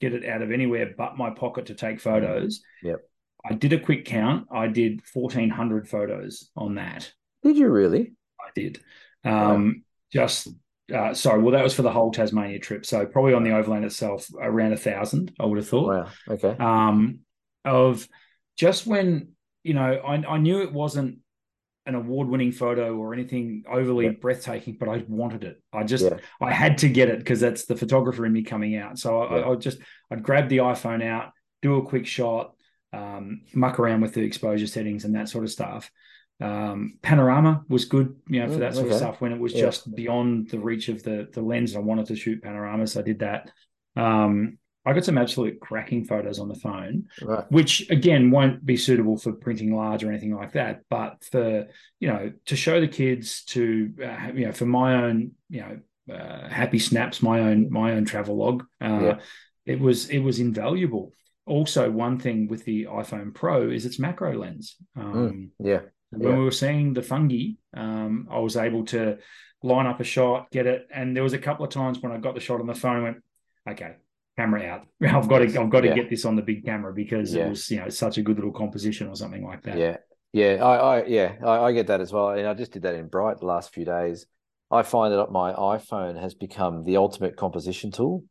[0.00, 2.62] get it out of anywhere but my pocket to take photos.
[2.82, 3.00] Yep.
[3.48, 4.48] I did a quick count.
[4.50, 7.12] I did 1,400 photos on that.
[7.42, 8.12] Did you really?
[8.40, 8.80] I did.
[9.24, 10.48] Um, Just
[10.94, 11.42] uh, sorry.
[11.42, 12.86] Well, that was for the whole Tasmania trip.
[12.86, 15.32] So probably on the overland itself, around a thousand.
[15.40, 15.88] I would have thought.
[15.88, 16.34] Wow.
[16.34, 16.56] Okay.
[16.58, 17.20] Um,
[17.64, 18.06] of
[18.56, 19.30] just when
[19.64, 21.18] you know, I, I knew it wasn't
[21.86, 24.12] an award-winning photo or anything overly Yeah.
[24.20, 25.60] breathtaking, but I wanted it.
[25.72, 26.18] I just Yeah.
[26.40, 28.98] I had to get it because that's the photographer in me coming out.
[28.98, 29.44] So I, Yeah.
[29.44, 29.78] I, I just
[30.10, 31.32] I'd grab the iPhone out,
[31.62, 32.54] do a quick shot,
[32.92, 35.90] um, muck around with the exposure settings and that sort of stuff.
[36.38, 39.54] Um, panorama was good, you know, for Mm, that sort of stuff when it was
[39.54, 39.62] Yeah.
[39.62, 41.74] just beyond the reach of the the lens.
[41.74, 43.50] I wanted to shoot panorama, so I did that.
[43.96, 47.50] Um, I got some absolute cracking photos on the phone, Right.
[47.50, 50.82] which again won't be suitable for printing large or anything like that.
[50.90, 51.68] But for
[52.00, 56.14] you know, to show the kids, to uh, you know, for my own you know
[56.14, 59.18] uh, happy snaps, my own my own travel log, uh, Yeah.
[59.64, 61.12] it was it was invaluable.
[61.46, 64.76] Also, one thing with the iPhone Pro is its macro lens.
[64.96, 65.80] Um, Yeah.
[66.18, 66.38] When Yeah.
[66.38, 69.18] we were seeing the fungi, um, I was able to
[69.62, 72.18] line up a shot, get it, and there was a couple of times when I
[72.18, 73.22] got the shot on the phone, went,
[73.68, 73.96] "Okay,
[74.36, 74.86] camera out.
[75.02, 75.94] I've got to, I've got to Yeah.
[75.94, 77.46] get this on the big camera because Yeah.
[77.46, 79.96] it was, you know, such a good little composition or something like that." Yeah.
[80.32, 80.62] Yeah.
[80.64, 82.30] I, I yeah, I, I get that as well.
[82.30, 84.26] And I just did that in Bright the last few days.
[84.70, 88.24] I find that my iPhone has become the ultimate composition tool.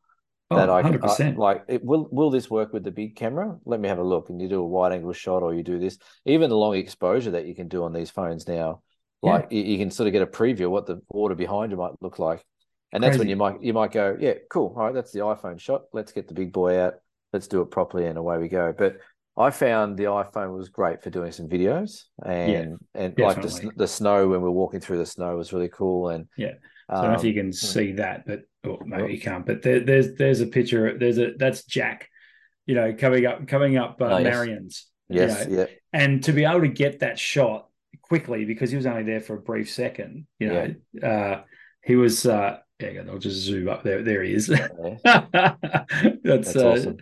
[0.51, 1.37] Oh, that I can hundred I- percent.
[1.37, 1.63] like.
[1.67, 3.57] It, will will this work with the big camera?
[3.65, 4.29] Let me have a look.
[4.29, 5.97] And you do a wide angle shot, or you do this.
[6.25, 8.81] Even the long exposure that you can do on these phones now,
[9.23, 9.31] Yeah.
[9.33, 11.77] like you, you can sort of get a preview of what the water behind you
[11.77, 12.43] might look like.
[12.91, 14.73] And that's when you might you might go, yeah, cool.
[14.77, 15.83] All right, that's the iPhone shot.
[15.91, 16.95] Let's get the big boy out.
[17.33, 18.73] Let's do it properly, and away we go.
[18.77, 18.97] But
[19.37, 23.87] I found the iPhone was great for doing some videos, and and like the the
[23.87, 26.07] snow when we we're walking through the snow was really cool.
[26.09, 26.53] And Yeah.
[26.89, 29.45] So I don't know if um, you can see that, but or maybe you can't.
[29.45, 30.97] But there, there's there's a picture.
[30.97, 32.09] There's a that's Jack,
[32.65, 34.33] you know, coming up coming up uh, Oh, yes.
[34.33, 34.85] Marion's.
[35.09, 37.67] you know, yeah, and to be able to get that shot
[38.01, 41.41] quickly because he was only there for a brief second you know uh
[41.83, 44.67] he was uh yeah i'll just zoom up there there he is yeah.
[45.03, 46.97] that's, that's uh, awesome.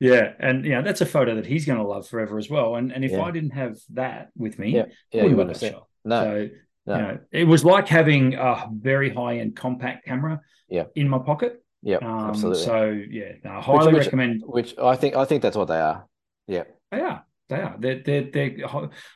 [0.00, 2.74] yeah and you know that's a photo that he's going to love forever as well
[2.76, 3.22] and and if Yeah.
[3.22, 6.48] i didn't have that with me Yeah, yeah, you wouldn't have shot No, so
[6.88, 6.96] no.
[6.96, 10.84] you know it was like having a very high-end compact camera Yeah.
[10.94, 12.62] in my pocket Yep, um absolutely.
[12.64, 12.76] so
[13.18, 16.06] yeah no, I highly which- recommend Which I think I think that's what they are.
[16.48, 17.24] Yeah, They are.
[17.50, 17.76] They are.
[17.78, 18.56] They're they're, they're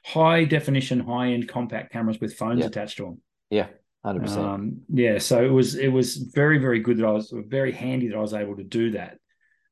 [0.04, 2.66] high definition, high end compact cameras with phones Yeah.
[2.66, 3.16] attached to them.
[3.50, 3.66] yeah,
[4.04, 4.46] hundred percent.
[4.46, 4.62] Um,
[5.04, 5.18] yeah.
[5.18, 8.20] So it was it was very very good that I was very handy that I
[8.20, 9.18] was able to do that.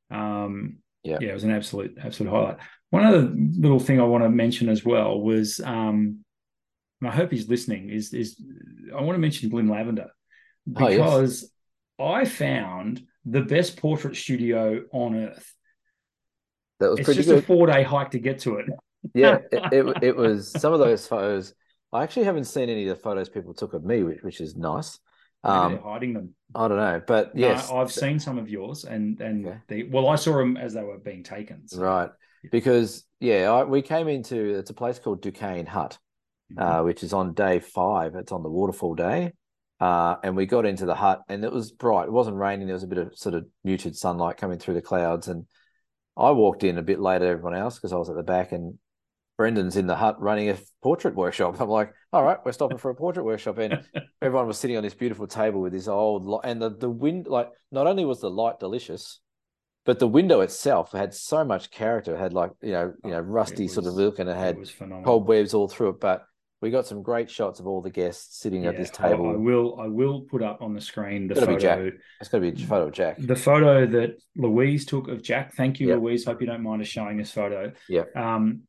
[0.09, 1.17] Um, Yeah.
[1.21, 2.57] Yeah, it was an absolute, absolute highlight.
[2.91, 3.23] One other
[3.65, 6.23] little thing I want to mention as well was, um,
[7.01, 8.39] and I hope he's listening, is is
[8.95, 10.07] I want to mention Glyn Lavender
[10.75, 10.97] Oh, yes.
[10.97, 11.51] because
[11.99, 15.53] I found the best portrait studio on earth.
[16.79, 18.67] That was It's pretty just a four day hike to get to it.
[19.15, 21.55] Yeah, it, it it was some of those photos.
[21.91, 24.55] I actually haven't seen any of the photos people took of me, which, which is
[24.55, 24.99] nice.
[25.43, 26.35] Um, they're hiding them.
[26.53, 29.57] I don't know, but No, yes, I've seen some of yours, and and Okay.
[29.67, 31.67] they well, I saw them as they were being taken.
[31.67, 32.11] so- right.
[32.51, 35.97] Because yeah, I, we came into it's a place called Du Cane Hut.
[36.57, 38.15] Uh, which is on day five.
[38.15, 39.33] It's on the waterfall day.
[39.79, 42.05] Uh, and we got into the hut and it was bright.
[42.07, 42.67] It wasn't raining.
[42.67, 45.27] There was a bit of sort of muted sunlight coming through the clouds.
[45.27, 45.45] And
[46.15, 48.51] I walked in a bit later than everyone else because I was at the back
[48.51, 48.77] and
[49.37, 51.59] Brendan's in the hut running a portrait workshop.
[51.59, 53.57] I'm like, all right, we're stopping for a portrait workshop.
[53.57, 53.81] And
[54.21, 57.25] everyone was sitting on this beautiful table with this old li- and the, the wind
[57.25, 59.19] like not only was the light delicious,
[59.83, 62.13] but the window itself had so much character.
[62.13, 64.37] It had like, you know, you know, Oh, rusty it sort of look and it
[64.37, 64.69] had it was
[65.03, 65.99] cobwebs all through it.
[65.99, 66.23] But
[66.61, 69.31] we got some great shots of all the guests sitting at this table.
[69.31, 69.79] I, will.
[69.79, 71.79] I will put up on the screen the be Jack.
[71.79, 71.97] photo.
[72.19, 73.17] It's got to be a photo of Jack.
[73.19, 75.55] The photo that Louise took of Jack.
[75.55, 75.97] Thank you, Yep.
[75.99, 76.25] Louise.
[76.25, 77.71] Hope you don't mind us showing this photo.
[77.89, 78.03] Yeah.
[78.15, 78.61] Um,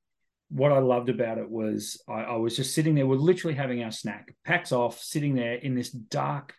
[0.48, 3.06] what I loved about it was I, I was just sitting there.
[3.06, 4.34] We're literally having our snack.
[4.44, 6.54] Packs off, sitting there in this dark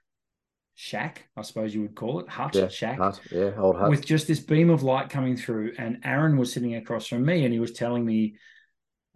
[0.76, 3.20] shack, I suppose you would call it, hut, Yeah, shack, Hut.
[3.32, 3.90] Yeah, old hut.
[3.90, 5.74] with just this beam of light coming through.
[5.78, 8.36] And Aaron was sitting across from me, and he was telling me,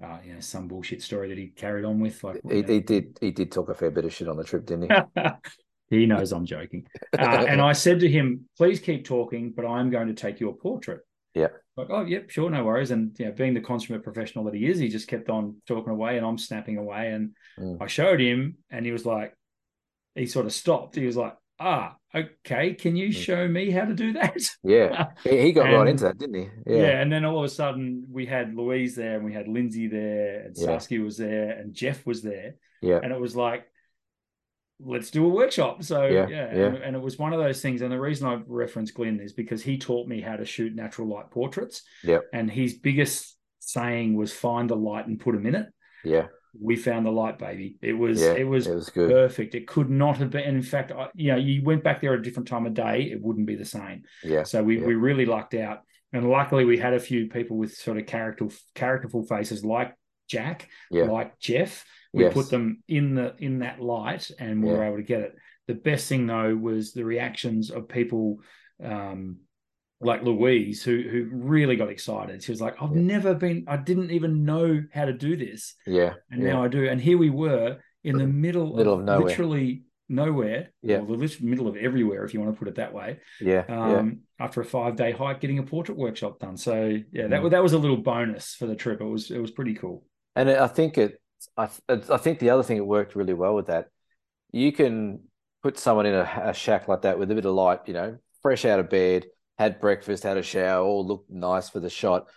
[0.04, 2.24] uh, you know, some bullshit story that he carried on with.
[2.24, 4.66] Like he, he did he did talk a fair bit of shit on the trip,
[4.66, 5.22] didn't he?
[5.90, 6.88] he knows I'm joking.
[7.18, 10.56] Uh, and I said to him, please keep talking, but I'm going to take your
[10.56, 11.02] portrait.
[11.34, 11.48] Yeah.
[11.76, 12.90] Like, oh, yep, sure, no worries.
[12.92, 16.18] And yeah, being the consummate professional that he is, he just kept on talking away
[16.18, 17.12] and I'm snapping away.
[17.12, 17.78] And Mm.
[17.82, 19.34] I showed him and he was like,
[20.14, 20.96] he sort of stopped.
[20.96, 24.38] He was like, ah, okay, can you show me how to do that?
[24.64, 26.50] yeah, he, got right into that, didn't he?
[26.66, 26.78] Yeah.
[26.82, 29.88] Yeah, And then all of a sudden we had Louise there and we had Lindsay
[29.88, 30.66] there and Yeah.
[30.66, 33.66] Saskia was there and Jeff was there yeah, and it was like
[34.80, 36.66] let's do a workshop so Yeah, yeah, yeah.
[36.68, 39.34] And, and it was one of those things and the reason i referenced glenn is
[39.34, 42.26] because he taught me how to shoot natural light portraits Yep.
[42.34, 45.66] and his biggest saying was find the light and put them in it
[46.04, 46.28] yeah,
[46.60, 48.34] we found the light baby it was yeah.
[48.34, 49.10] it was it was good.
[49.10, 52.14] perfect it could not have been in fact I, you know you went back there
[52.14, 54.86] at a different time of day it wouldn't be the same Yeah, so we, yeah.
[54.86, 55.82] we really lucked out.
[56.14, 59.94] And luckily we had a few people with sort of character characterful faces like
[60.30, 61.84] Jack, yeah, like Jeff.
[62.14, 62.34] We Yes.
[62.34, 65.36] put them in the in that light and we were able to get it.
[65.68, 68.40] The best thing though was the reactions of people
[68.84, 69.38] um
[70.00, 72.44] like Louise who who really got excited.
[72.44, 73.02] She was like, I've Yeah.
[73.02, 75.76] never been I didn't even know how to do this.
[75.86, 76.54] yeah, And yeah.
[76.54, 76.88] now I do.
[76.88, 79.28] And here we were in the middle, Middle of nowhere.
[79.28, 80.72] literally nowhere.
[80.84, 81.00] Yeah.
[81.00, 83.98] Or the middle of everywhere, if you want to put it that way yeah, yeah.
[83.98, 86.58] um, after a five day hike, getting a portrait workshop done.
[86.58, 87.44] So yeah, that Mm.
[87.44, 89.02] was that was a little bonus for the trip.
[89.02, 90.06] It was it was pretty cool.
[90.36, 91.20] And I think it,
[91.58, 93.88] I, I think the other thing that worked really well with that,
[94.52, 95.22] you can
[95.64, 98.18] put someone in a, a shack like that with a bit of light, you know,
[98.44, 99.26] fresh out of bed,
[99.58, 102.28] had breakfast, had a shower, all looked nice for the shot,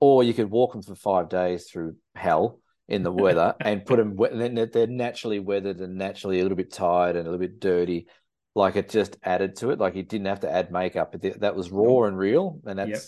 [0.00, 3.96] or you could walk them for five days through hell in the weather and put
[3.98, 4.16] them.
[4.16, 7.60] Then they're- they're naturally weathered and naturally a little bit tired and a little bit
[7.60, 8.06] dirty.
[8.54, 9.78] Like it just added to it.
[9.78, 11.14] Like you didn't have to add makeup.
[11.20, 13.00] That was raw and real, and that's Yep.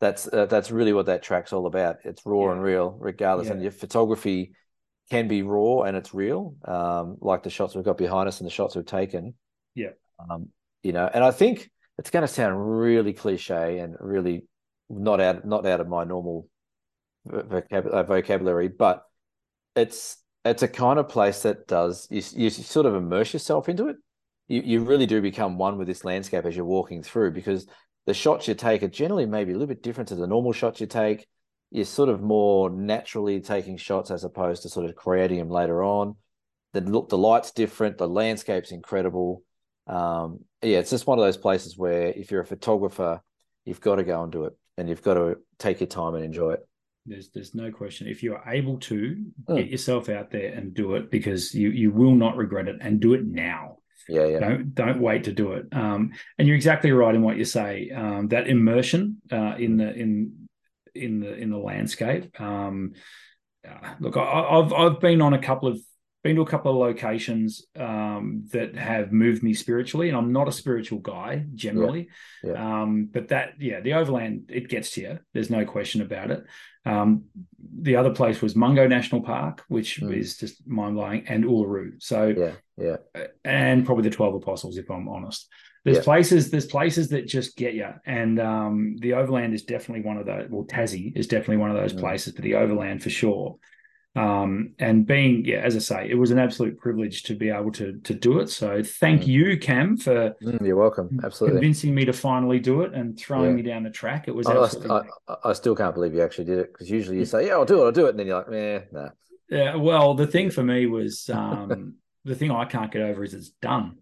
[0.00, 1.96] that's uh, that's really what that track's all about.
[2.04, 2.52] It's raw Yeah.
[2.52, 3.50] and real, regardless.
[3.50, 4.52] And your photography
[5.10, 8.46] can be raw and it's real, um, like the shots we've got behind us and
[8.46, 9.34] the shots we've taken.
[9.74, 9.90] Yeah.
[10.18, 10.50] Um,
[10.82, 14.46] you know, and I think it's going to sound really cliche and really
[14.88, 16.48] not out not out of my normal
[17.30, 19.02] uh, vocabulary, but
[19.76, 23.88] it's it's a kind of place that does you you sort of immerse yourself into
[23.88, 23.96] it.
[24.46, 27.66] You you really do become one with this landscape as you're walking through because
[28.06, 30.80] the shots you take are generally maybe a little bit different to the normal shots
[30.80, 31.26] you take.
[31.70, 35.84] You're sort of more naturally taking shots as opposed to sort of creating them later
[35.84, 36.16] on.
[36.72, 37.98] The look, the light's different.
[37.98, 39.42] The landscape's incredible.
[39.88, 43.22] Um, yeah, it's just one of those places where if you're a photographer,
[43.64, 46.24] you've got to go and do it, and you've got to take your time and
[46.24, 46.60] enjoy it.
[47.06, 48.06] There's there's no question.
[48.06, 49.56] If you are able to Mm.
[49.56, 53.00] get yourself out there and do it, because you you will not regret it, and
[53.00, 53.78] do it now.
[54.08, 55.66] Yeah, yeah, Don't don't wait to do it.
[55.72, 57.90] Um, and you're exactly right in what you say.
[57.90, 60.48] Um, that immersion uh, in the in
[60.94, 62.38] in the in the landscape.
[62.40, 62.92] Um,
[63.68, 65.78] uh, look, I, I've I've been on a couple of
[66.24, 70.48] been to a couple of locations um, that have moved me spiritually, and I'm not
[70.48, 72.08] a spiritual guy generally.
[72.42, 72.82] Yeah.
[72.82, 75.18] Um, but that yeah, the overland it gets to you.
[75.32, 76.44] There's no question about it.
[76.84, 77.24] Um,
[77.80, 80.16] the other place was Mungo National Park, which Mm.
[80.16, 82.02] is just mind blowing, and Uluru.
[82.02, 82.96] So yeah, yeah,
[83.44, 85.48] and probably the 12 apostles if i'm honest
[85.84, 86.02] There's Yeah.
[86.02, 90.26] places, there's places that just get you, and um, the Overland is definitely one of
[90.26, 90.48] those.
[90.50, 92.00] Well, Tassie is definitely one of those Mm.
[92.00, 93.56] places, but the Overland for sure.
[94.16, 97.70] Um, and being, yeah, as I say, it was an absolute privilege to be able
[97.72, 98.48] to to do it.
[98.48, 99.26] So thank Mm.
[99.28, 101.20] you, Cam, for Mm, you're welcome.
[101.22, 101.60] Absolutely.
[101.60, 103.56] convincing me to finally do it and throwing Yeah.
[103.56, 104.26] me down the track.
[104.26, 104.90] It was I, I, absolutely
[105.28, 107.64] I, I still can't believe you actually did it because usually you say, "Yeah, I'll
[107.64, 109.10] do it, I'll do it," and then you're like, "Yeah, nah."
[109.50, 109.76] yeah.
[109.76, 111.94] Well, the thing for me was um,
[112.24, 113.98] the thing I can't get over is it's done.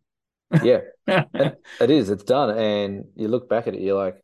[0.63, 2.11] Yeah, it is.
[2.11, 4.21] It's done, and you look back at it, you're like,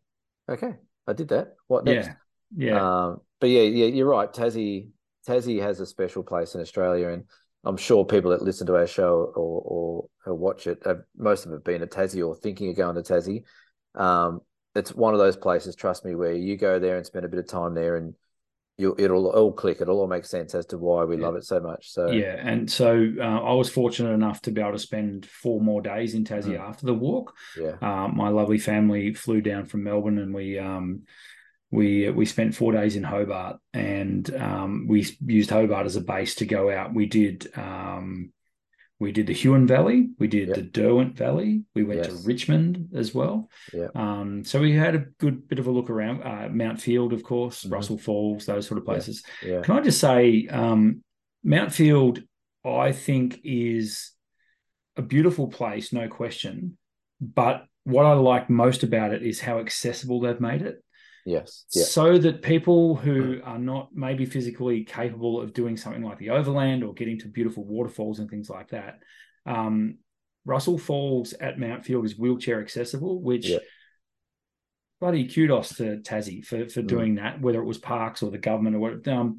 [0.48, 0.74] "Okay,
[1.06, 1.56] I did that.
[1.66, 2.14] What next?" yeah,
[2.56, 2.80] yeah.
[2.80, 4.32] Um, but yeah, yeah, you're right.
[4.32, 4.88] Tassie,
[5.26, 7.24] Tassie has a special place in Australia, and
[7.64, 11.40] I'm sure people that listen to our show or or, or watch it, have, most
[11.44, 13.42] of them have been to Tassie or thinking of going to Tassie.
[13.94, 14.40] Um,
[14.74, 17.38] it's one of those places, trust me, where you go there and spend a bit
[17.38, 18.14] of time there, and
[18.78, 19.80] you it'll all click.
[19.80, 21.26] It'll all make sense as to why we Yeah.
[21.26, 21.92] love it so much.
[21.92, 25.60] So Yeah, and so uh, I was fortunate enough to be able to spend four
[25.60, 26.68] more days in Tassie Mm.
[26.68, 27.34] after the walk.
[27.60, 31.02] yeah, Um, my lovely family flew down from Melbourne, and we um,
[31.72, 36.36] we we spent four days in Hobart, and um, we used Hobart as a base
[36.36, 36.94] to go out.
[36.94, 38.30] We did um,
[39.00, 40.56] we did the Huon Valley, we did Yep.
[40.56, 42.20] the Derwent Valley, we went Yes.
[42.22, 43.48] to Richmond as well.
[43.74, 43.88] Yeah.
[43.96, 46.22] Um, so we had a good bit of a look around.
[46.22, 47.72] Uh, Mount Field, of course, Mhm.
[47.72, 48.92] Russell Falls, those sort of Yeah.
[48.92, 49.24] places.
[49.44, 51.02] yeah, Can I just say, um,
[51.42, 52.22] Mount Field,
[52.64, 54.12] I think, is
[54.96, 56.78] a beautiful place, no question.
[57.20, 60.76] But what I like most about it is how accessible they've made it,
[61.24, 66.18] yes, yeah, so that people who are not maybe physically capable of doing something like
[66.18, 69.00] the Overland or getting to beautiful waterfalls and things like that.
[69.46, 69.98] Um,
[70.44, 73.58] Russell Falls at Mount Field is wheelchair accessible, which Yeah.
[75.00, 76.86] bloody kudos to Tassie for for Mm.
[76.86, 79.08] doing that, whether it was parks or the government or what.
[79.08, 79.38] Um,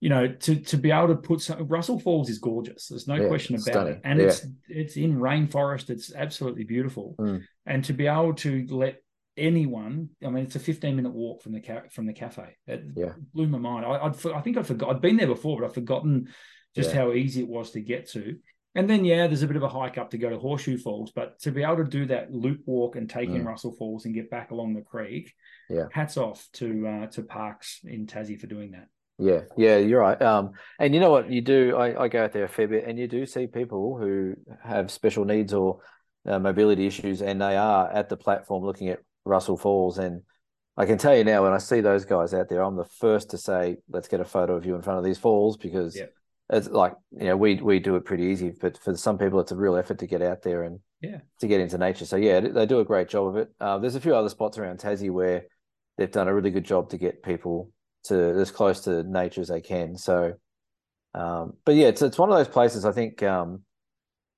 [0.00, 2.88] you know, to to be able to put some Russell Falls is gorgeous.
[2.88, 3.94] There's no Yeah, question about stunning.
[3.94, 4.26] it, and Yeah.
[4.26, 5.88] it's it's in rainforest.
[5.88, 7.42] It's absolutely beautiful, Mm.
[7.66, 9.02] and to be able to let
[9.36, 12.56] anyone, I mean, it's a 15 minute walk from the ca- from the cafe.
[12.66, 13.12] It Yeah.
[13.32, 13.84] blew my mind.
[13.86, 14.90] I I'd, I think I forgot.
[14.90, 16.28] I'd been there before, but I've forgotten
[16.74, 17.00] just Yeah.
[17.02, 18.36] how easy it was to get to.
[18.76, 21.12] And then, yeah, there's a bit of a hike up to go to Horseshoe Falls,
[21.12, 23.46] but to be able to do that loop walk and take in Mm.
[23.46, 25.32] Russell Falls and get back along the creek,
[25.70, 25.86] Yeah.
[25.92, 28.88] hats off to uh, to Parks in Tassie for doing that.
[29.16, 30.20] Yeah, yeah, you're right.
[30.20, 31.76] Um, and you know what you do?
[31.76, 34.90] I, I go out there a fair bit, and you do see people who have
[34.90, 35.78] special needs or
[36.26, 39.98] uh, mobility issues, and they are at the platform looking at Russell Falls.
[39.98, 40.22] And
[40.76, 43.30] I can tell you now, when I see those guys out there, I'm the first
[43.30, 46.12] to say, "Let's get a photo of you in front of these falls," because Yep.
[46.50, 49.52] it's like you know we we do it pretty easy, but for some people, it's
[49.52, 51.20] a real effort to get out there and Yeah.
[51.40, 52.04] to get into nature.
[52.06, 53.48] So yeah, they do a great job of it.
[53.60, 55.46] Uh, there's a few other spots around Tassie where
[55.96, 57.70] they've done a really good job to get people
[58.04, 59.96] to as close to nature as they can.
[59.96, 60.34] So,
[61.14, 62.84] um, but yeah, it's it's one of those places.
[62.84, 63.62] I think um,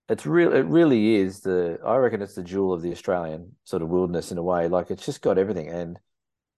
[0.08, 0.52] it's real.
[0.52, 1.78] It really is the.
[1.84, 4.68] I reckon it's the jewel of the Australian sort of wilderness in a way.
[4.68, 5.98] Like it's just got everything, and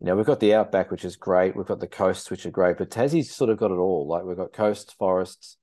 [0.00, 1.56] you know we've got the outback, which is great.
[1.56, 2.78] We've got the coasts, which are great.
[2.78, 4.06] But Tassie's sort of got it all.
[4.06, 5.56] Like we've got coast, forests,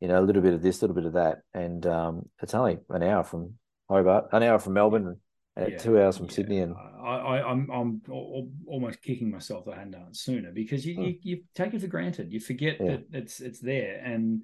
[0.00, 2.54] you know, a little bit of this, a little bit of that, and um, it's
[2.54, 3.54] only an hour from
[3.88, 5.16] Hobart, an hour from Melbourne,
[5.56, 6.32] and Yeah, two hours from yeah.
[6.32, 10.16] Sydney, and I, I, I'm I'm al- almost kicking myself that I hadn't done it
[10.16, 11.02] sooner because you, Hmm.
[11.02, 12.32] you you take it for granted.
[12.32, 12.96] You forget Yeah.
[12.96, 14.42] that it's it's there, and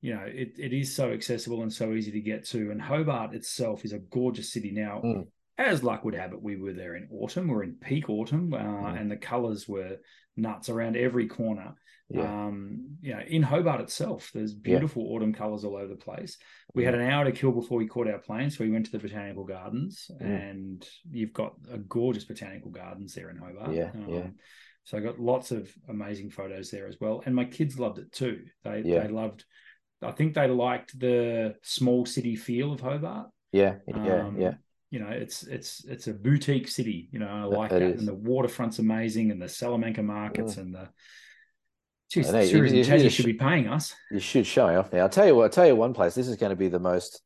[0.00, 2.70] you know it, it is so accessible and so easy to get to.
[2.70, 5.02] And Hobart itself is a gorgeous city now.
[5.04, 5.26] Mm.
[5.58, 7.48] As luck would have it, we were there in autumn.
[7.48, 9.00] We're in peak autumn, uh, Mm.
[9.00, 9.98] and the colours were
[10.36, 11.74] nuts around every corner.
[12.12, 14.60] yeah, Um, you know, in Hobart itself, there's Yeah.
[14.62, 16.38] beautiful autumn colours all over the place.
[16.74, 18.90] We had an hour to kill before we caught our plane, so we went to
[18.92, 20.26] the botanical gardens, Mm.
[20.50, 23.74] and you've got a gorgeous botanical gardens there in Hobart.
[23.76, 24.16] Yeah, yeah.
[24.22, 24.34] Um,
[24.82, 28.10] So I got lots of amazing photos there as well, and my kids loved it
[28.10, 28.46] too.
[28.64, 29.06] They Yeah.
[29.06, 29.44] they loved.
[30.02, 33.28] I think they liked the small city feel of Hobart.
[33.52, 34.54] yeah, yeah, Um, yeah.
[34.90, 37.08] You know, it's it's it's a boutique city.
[37.12, 37.98] You know, I like that, is.
[38.00, 40.88] and the waterfront's amazing, and the Salamanca markets, and the.
[42.10, 43.94] Geez, I know, the you- you- you should be paying us.
[44.10, 45.02] You should show me off now.
[45.02, 45.44] I'll tell you what.
[45.44, 46.16] I'll tell you one place.
[46.16, 47.22] This is going to be the most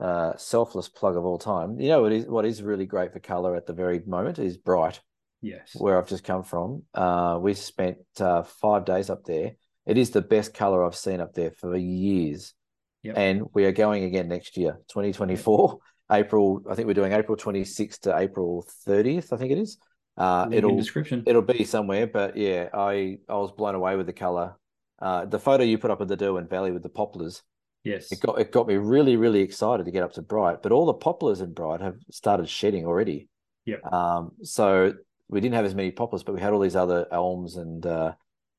[0.00, 1.78] uh, selfless plug of all time.
[1.78, 4.56] You know what is what is really great for color at the very moment is
[4.56, 5.00] Bright,
[5.42, 5.76] Yes.
[5.76, 6.84] where I've just come from.
[6.94, 9.52] Uh, we spent uh, five days up there.
[9.86, 12.54] It is the best color I've seen up there for years,
[13.02, 13.14] Yep.
[13.18, 15.78] and we are going again next year, twenty twenty four.
[16.10, 19.78] April, I think we're doing April 26th to April 30th, I think it is.
[20.18, 21.22] Uh, it'll description.
[21.26, 24.56] it'll be somewhere, but yeah, I I was blown away with the color.
[25.00, 27.42] Uh, the photo you put up of the Derwent Valley with the poplars,
[27.82, 28.12] yes.
[28.12, 30.62] it got it got me really really excited to get up to Bright.
[30.62, 33.28] But all the poplars in Bright have started shedding already.
[33.64, 33.90] Yep.
[33.90, 34.92] Um, so
[35.28, 38.12] we didn't have as many poplars, but we had all these other elms and uh,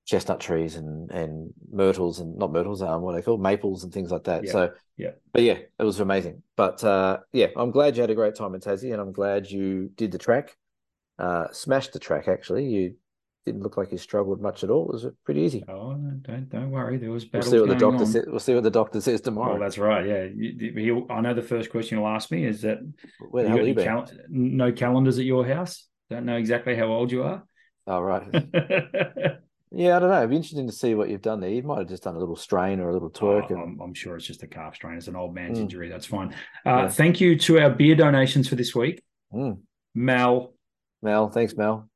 [0.06, 3.94] chestnut trees and and myrtles and not myrtles, um, what are they called maples and
[3.94, 4.44] things like that.
[4.46, 4.52] Yeah.
[4.52, 5.12] So Yeah.
[5.32, 6.44] but yeah, it was amazing.
[6.58, 9.50] But uh, yeah, I'm glad you had a great time in Tassie, and I'm glad
[9.50, 10.56] you did the track,
[11.20, 12.28] uh, smashed the track.
[12.28, 12.96] Actually, you
[13.46, 14.86] didn't look like you struggled much at all.
[14.90, 15.64] It was pretty easy.
[15.68, 16.98] Oh, no, don't don't worry.
[16.98, 18.06] There was We'll see what the doctor on.
[18.06, 18.26] says.
[18.28, 19.52] We'll see what the doctor says tomorrow.
[19.54, 20.06] Well, that's right.
[20.06, 22.80] Yeah, you- I know the first question you'll ask me is that
[23.32, 25.88] Where the you hell cal- no calendars at your house.
[26.10, 27.44] Don't know exactly how old you are.
[27.88, 28.24] Oh right.
[29.76, 30.18] Yeah, I don't know.
[30.20, 31.50] It'd be interesting to see what you've done there.
[31.50, 33.46] You might have just done a little strain or a little twerk.
[33.50, 34.98] Oh, and- I'm, I'm sure it's just a calf strain.
[34.98, 35.64] It's an old man's Mm.
[35.64, 35.90] injury.
[35.90, 36.34] That's fine.
[36.66, 36.88] Uh, Yeah.
[36.90, 39.02] Thank you to our beer donations for this week.
[39.34, 39.62] Mm.
[39.96, 40.54] Mal,
[41.02, 41.90] Mel, thanks, Mel.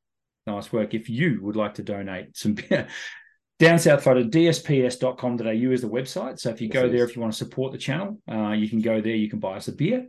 [0.48, 0.94] nice work.
[0.94, 2.88] If you would like to donate some beer,
[3.60, 6.40] down south photo, dsps.com.au is the website.
[6.40, 8.70] So if you Yes, go there, if you want to support the channel, uh, you
[8.70, 9.16] can go there.
[9.16, 10.08] You can buy us a beer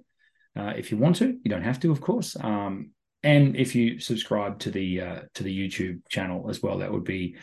[0.57, 1.27] uh, if you want to.
[1.27, 2.37] You don't have to, of course.
[2.41, 2.91] Um,
[3.23, 7.05] and if you subscribe to the uh, to the YouTube channel as well, that would
[7.05, 7.37] be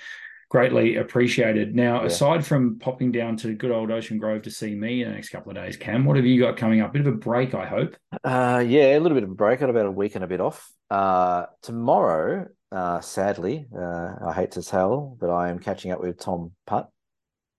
[0.49, 1.75] greatly appreciated.
[1.75, 2.07] Now, Yeah.
[2.07, 5.29] aside from popping down to good old Ocean Grove to see me in the next
[5.29, 6.93] couple of days, Cam, what have you got coming up?
[6.93, 7.95] Bit of a break, I hope.
[8.23, 9.59] Uh, yeah, a little bit of a break.
[9.59, 10.71] Got about a week and a bit off.
[10.89, 16.19] Uh, tomorrow, uh, sadly, uh, I hate to tell, but I am catching up with
[16.19, 16.89] Tom Putt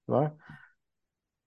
[0.07, 0.33] tomorrow.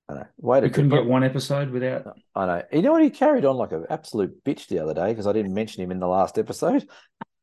[0.10, 0.26] I know.
[0.38, 2.18] Wait We couldn't get one episode without.
[2.36, 2.64] I know.
[2.72, 3.04] You know what?
[3.04, 5.92] He carried on like an absolute bitch the other day because I didn't mention him
[5.92, 6.88] in the last episode.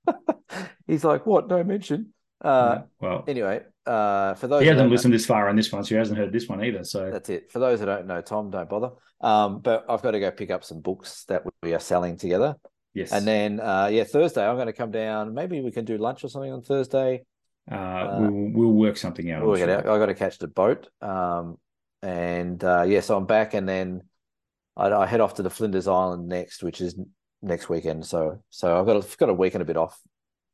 [0.86, 1.48] He's like, "What?
[1.48, 2.12] No mention."
[2.42, 5.56] Uh, well, anyway, uh, for those he who hasn't don't know- listened this far on
[5.56, 6.84] this one, so he hasn't heard this one either.
[6.84, 7.50] So That's it.
[7.50, 8.90] For those who don't know Tom, don't bother.
[9.20, 12.56] Um, but I've got to go pick up some books that we are selling together.
[12.92, 15.32] yes, And then, uh, yeah, Thursday, I'm going to come down.
[15.32, 17.24] Maybe we can do lunch or something on Thursday.
[17.70, 19.44] uh, we'll we'll work something out.
[19.44, 19.78] We'll get sure.
[19.78, 19.86] out.
[19.88, 20.88] I got to catch the boat.
[21.00, 21.56] Um,
[22.06, 24.02] and uh, yeah, so I'm back, and then
[24.76, 26.94] I, I head off to the Flinders Island next, which is
[27.42, 28.06] next weekend.
[28.06, 29.98] So, so I've got a, got a week and a bit off.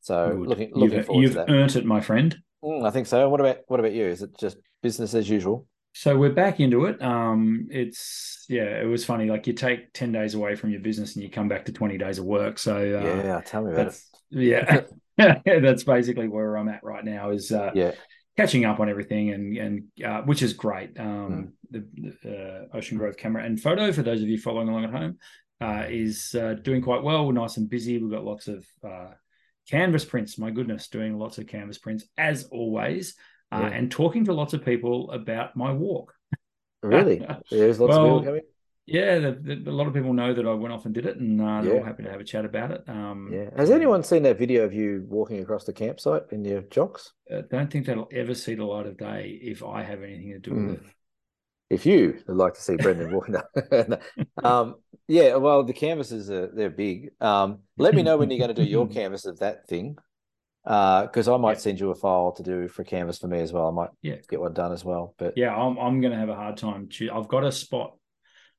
[0.00, 0.46] So Good.
[0.48, 1.50] looking looking you've, forward you've to that.
[1.50, 2.36] earned it, my friend.
[2.64, 3.28] Mm, I think so.
[3.28, 4.06] What about what about you?
[4.06, 5.66] Is it just business as usual?
[5.94, 7.02] So we're back into it.
[7.02, 9.26] Um, it's yeah, it was funny.
[9.26, 11.98] Like you take ten days away from your business and you come back to twenty
[11.98, 12.58] days of work.
[12.58, 13.84] So uh, yeah, tell me about it.
[13.84, 14.80] that's yeah,
[15.44, 17.30] that's basically where I'm at right now.
[17.30, 17.92] Is uh, Yeah,
[18.36, 20.98] catching up on everything and and uh, which is great.
[20.98, 21.84] Um, the,
[22.22, 25.18] the uh, Ocean Grove camera and photo for those of you following along at home
[25.60, 27.26] uh, is uh, doing quite well.
[27.26, 27.98] We're nice and busy.
[27.98, 29.10] We've got lots of uh,
[29.70, 30.38] canvas prints.
[30.38, 33.14] My goodness, doing lots of canvas prints as always,
[33.52, 33.68] uh, Yeah.
[33.68, 36.14] and talking to lots of people about my walk.
[36.82, 37.24] really.
[37.50, 38.42] There's lots Well, of people coming.
[38.86, 41.16] Yeah, the, the, a lot of people know that I went off and did it,
[41.16, 41.78] and uh, they're Yeah.
[41.78, 42.84] all happy to have a chat about it.
[42.88, 43.50] Um, Yeah.
[43.56, 47.12] Has anyone seen that video of you walking across the campsite in your jocks?
[47.32, 50.38] uh, don't think that'll ever see the light of day if I have anything to
[50.38, 50.66] do Mm.
[50.72, 50.86] with it.
[51.70, 53.36] If you would like to see Brendan walking
[54.44, 54.76] um,
[55.08, 55.36] yeah.
[55.36, 57.10] Well, the canvases are they're big.
[57.20, 59.96] Um, let me know when you're going to do your canvas of that thing,
[60.64, 61.62] because I might Yeah.
[61.62, 63.68] send you a file to do for canvas for me as well.
[63.68, 64.16] I might Yeah.
[64.28, 65.14] get one done as well.
[65.18, 66.88] But Yeah, I'm I'm going to have a hard time.
[67.12, 67.96] I've got a spot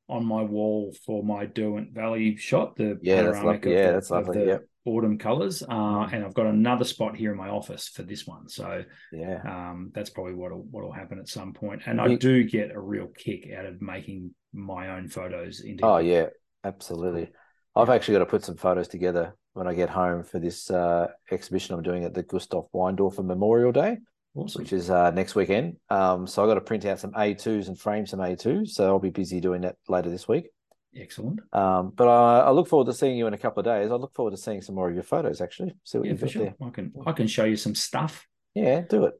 [0.09, 3.73] on my wall for my Derwent Valley shot, the Yeah, that's lovely.
[3.73, 4.45] Yeah, the- that's lovely.
[4.47, 4.65] Yep.
[4.85, 8.49] autumn colors, uh, and I've got another spot here in my office for this one.
[8.49, 8.83] So
[9.13, 11.83] yeah, um, that's probably what'll what'll happen at some point.
[11.85, 15.61] And I do get a real kick out of making my own photos.
[15.61, 16.27] Into oh yeah,
[16.65, 17.31] absolutely.
[17.75, 21.07] I've actually got to put some photos together when I get home for this uh,
[21.31, 23.99] exhibition I'm doing at the Gustav Weindorfer Memorial Day.
[24.35, 24.61] Awesome.
[24.61, 25.77] which is uh, next weekend.
[25.89, 28.69] Um, so I got to print out some A2s and frame some A2s.
[28.69, 30.49] So I'll be busy doing that later this week.
[30.95, 31.39] Excellent.
[31.51, 33.89] Um, but I, I look forward to seeing you in a couple of days.
[33.91, 35.41] I look forward to seeing some more of your photos.
[35.41, 36.43] Actually, see what Yeah, you've for got sure.
[36.43, 36.55] there.
[36.61, 38.27] I can I can show you some stuff.
[38.53, 39.13] Yeah, do it.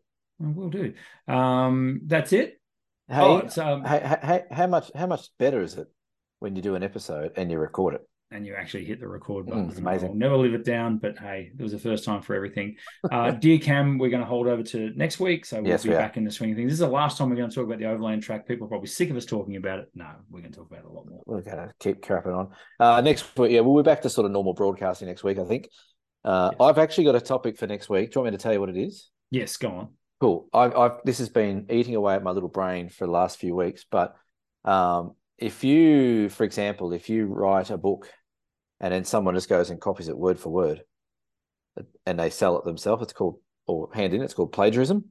[0.44, 0.94] I will do.
[1.28, 2.60] Um, that's it.
[3.08, 5.88] Hey, oh, um, hey, hey, how much how much better is it
[6.40, 8.08] when you do an episode and you record it?
[8.34, 9.70] And you actually hit the record Mm, button.
[9.70, 10.10] it's amazing.
[10.10, 12.76] I'll never live it down, but hey, it was the first time for everything.
[13.12, 15.90] Uh, Dear Cam, we're going to hold over to next week, so we'll Yes, be
[15.90, 16.68] we back in the swing of things.
[16.68, 18.48] This is the last time we're going to talk about the overland track.
[18.48, 19.90] People are probably sick of us talking about it.
[19.94, 21.22] No, we're going to talk about it a lot more.
[21.26, 22.50] We're gonna keep crapping on.
[22.80, 25.38] Uh, next week, yeah, we'll be back to sort of normal broadcasting next week.
[25.40, 25.70] I think.
[26.26, 26.58] Uh, Yes.
[26.62, 28.12] I've actually got a topic for next week.
[28.12, 29.10] Do you want me to tell you what it is?
[29.32, 29.90] Yes, go on.
[30.22, 30.48] Cool.
[30.54, 33.56] I've, I've this has been eating away at my little brain for the last few
[33.56, 33.86] weeks.
[33.90, 34.16] But
[34.64, 38.10] um, if you, for example, if you write a book
[38.84, 40.84] and then someone just goes and copies it word for word,
[42.06, 44.22] and they sell it themselves, it's called or hand in.
[44.22, 45.06] It's called plagiarism.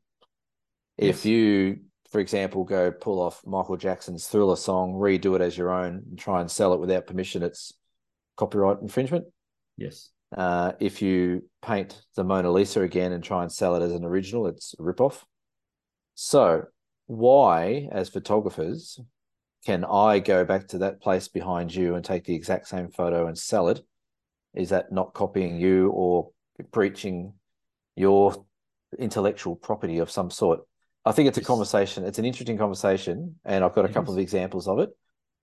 [0.99, 1.17] Yes.
[1.17, 5.71] If you, for example, go pull off Michael Jackson's Thriller song, redo it as your
[5.71, 7.73] own, and try and sell it without permission, it's
[8.37, 9.25] copyright infringement.
[9.79, 10.11] Yes.
[10.37, 14.05] Uh, if you paint the Mona Lisa again and try and sell it as an
[14.05, 15.23] original, it's a ripoff.
[16.15, 16.65] So,
[17.07, 19.01] why, as photographers,
[19.65, 23.27] can I go back to that place behind you and take the exact same photo
[23.27, 23.81] and sell it?
[24.55, 26.31] Is that not copying you or
[26.71, 27.35] breaching
[27.97, 28.45] your
[28.99, 30.61] intellectual property of some sort.
[31.05, 32.05] I think it's a conversation.
[32.05, 34.19] It's an interesting conversation, and I've got a It couple is.
[34.19, 34.91] of examples of it.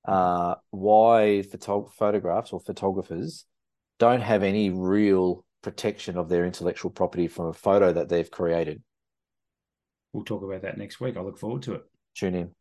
[0.06, 3.46] Uh, why photo- photographs or photographers
[3.98, 8.82] don't have any real protection of their intellectual property from a photo that they've created.
[10.14, 11.18] We'll talk about that next week.
[11.18, 11.84] I look forward to it.
[12.16, 12.52] Tune in.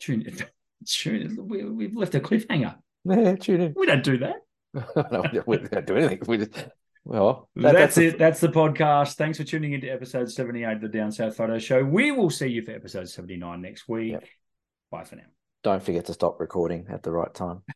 [0.00, 0.36] Tune in.
[0.86, 1.48] Tune in.
[1.48, 2.76] We, we've left a cliffhanger.
[3.04, 3.74] Yeah, tune in.
[3.76, 4.36] We don't do that.
[5.12, 6.20] no, we don't do anything.
[6.26, 6.66] We just,
[7.04, 8.18] well, that- that's, the- it.
[8.18, 9.14] That's the podcast.
[9.14, 11.84] Thanks for tuning into episode 78 of the Down South Photo Show.
[11.84, 14.12] We will see you for episode 79 next week.
[14.12, 14.24] Yep.
[14.90, 15.22] Bye for now.
[15.62, 17.62] Don't forget to stop recording at the right time.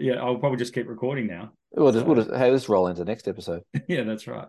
[0.00, 1.50] Yeah, I'll probably just keep recording now.
[1.72, 3.62] We'll just, we'll just, hey, let's roll into the next episode.
[3.88, 4.46] yeah, that's right.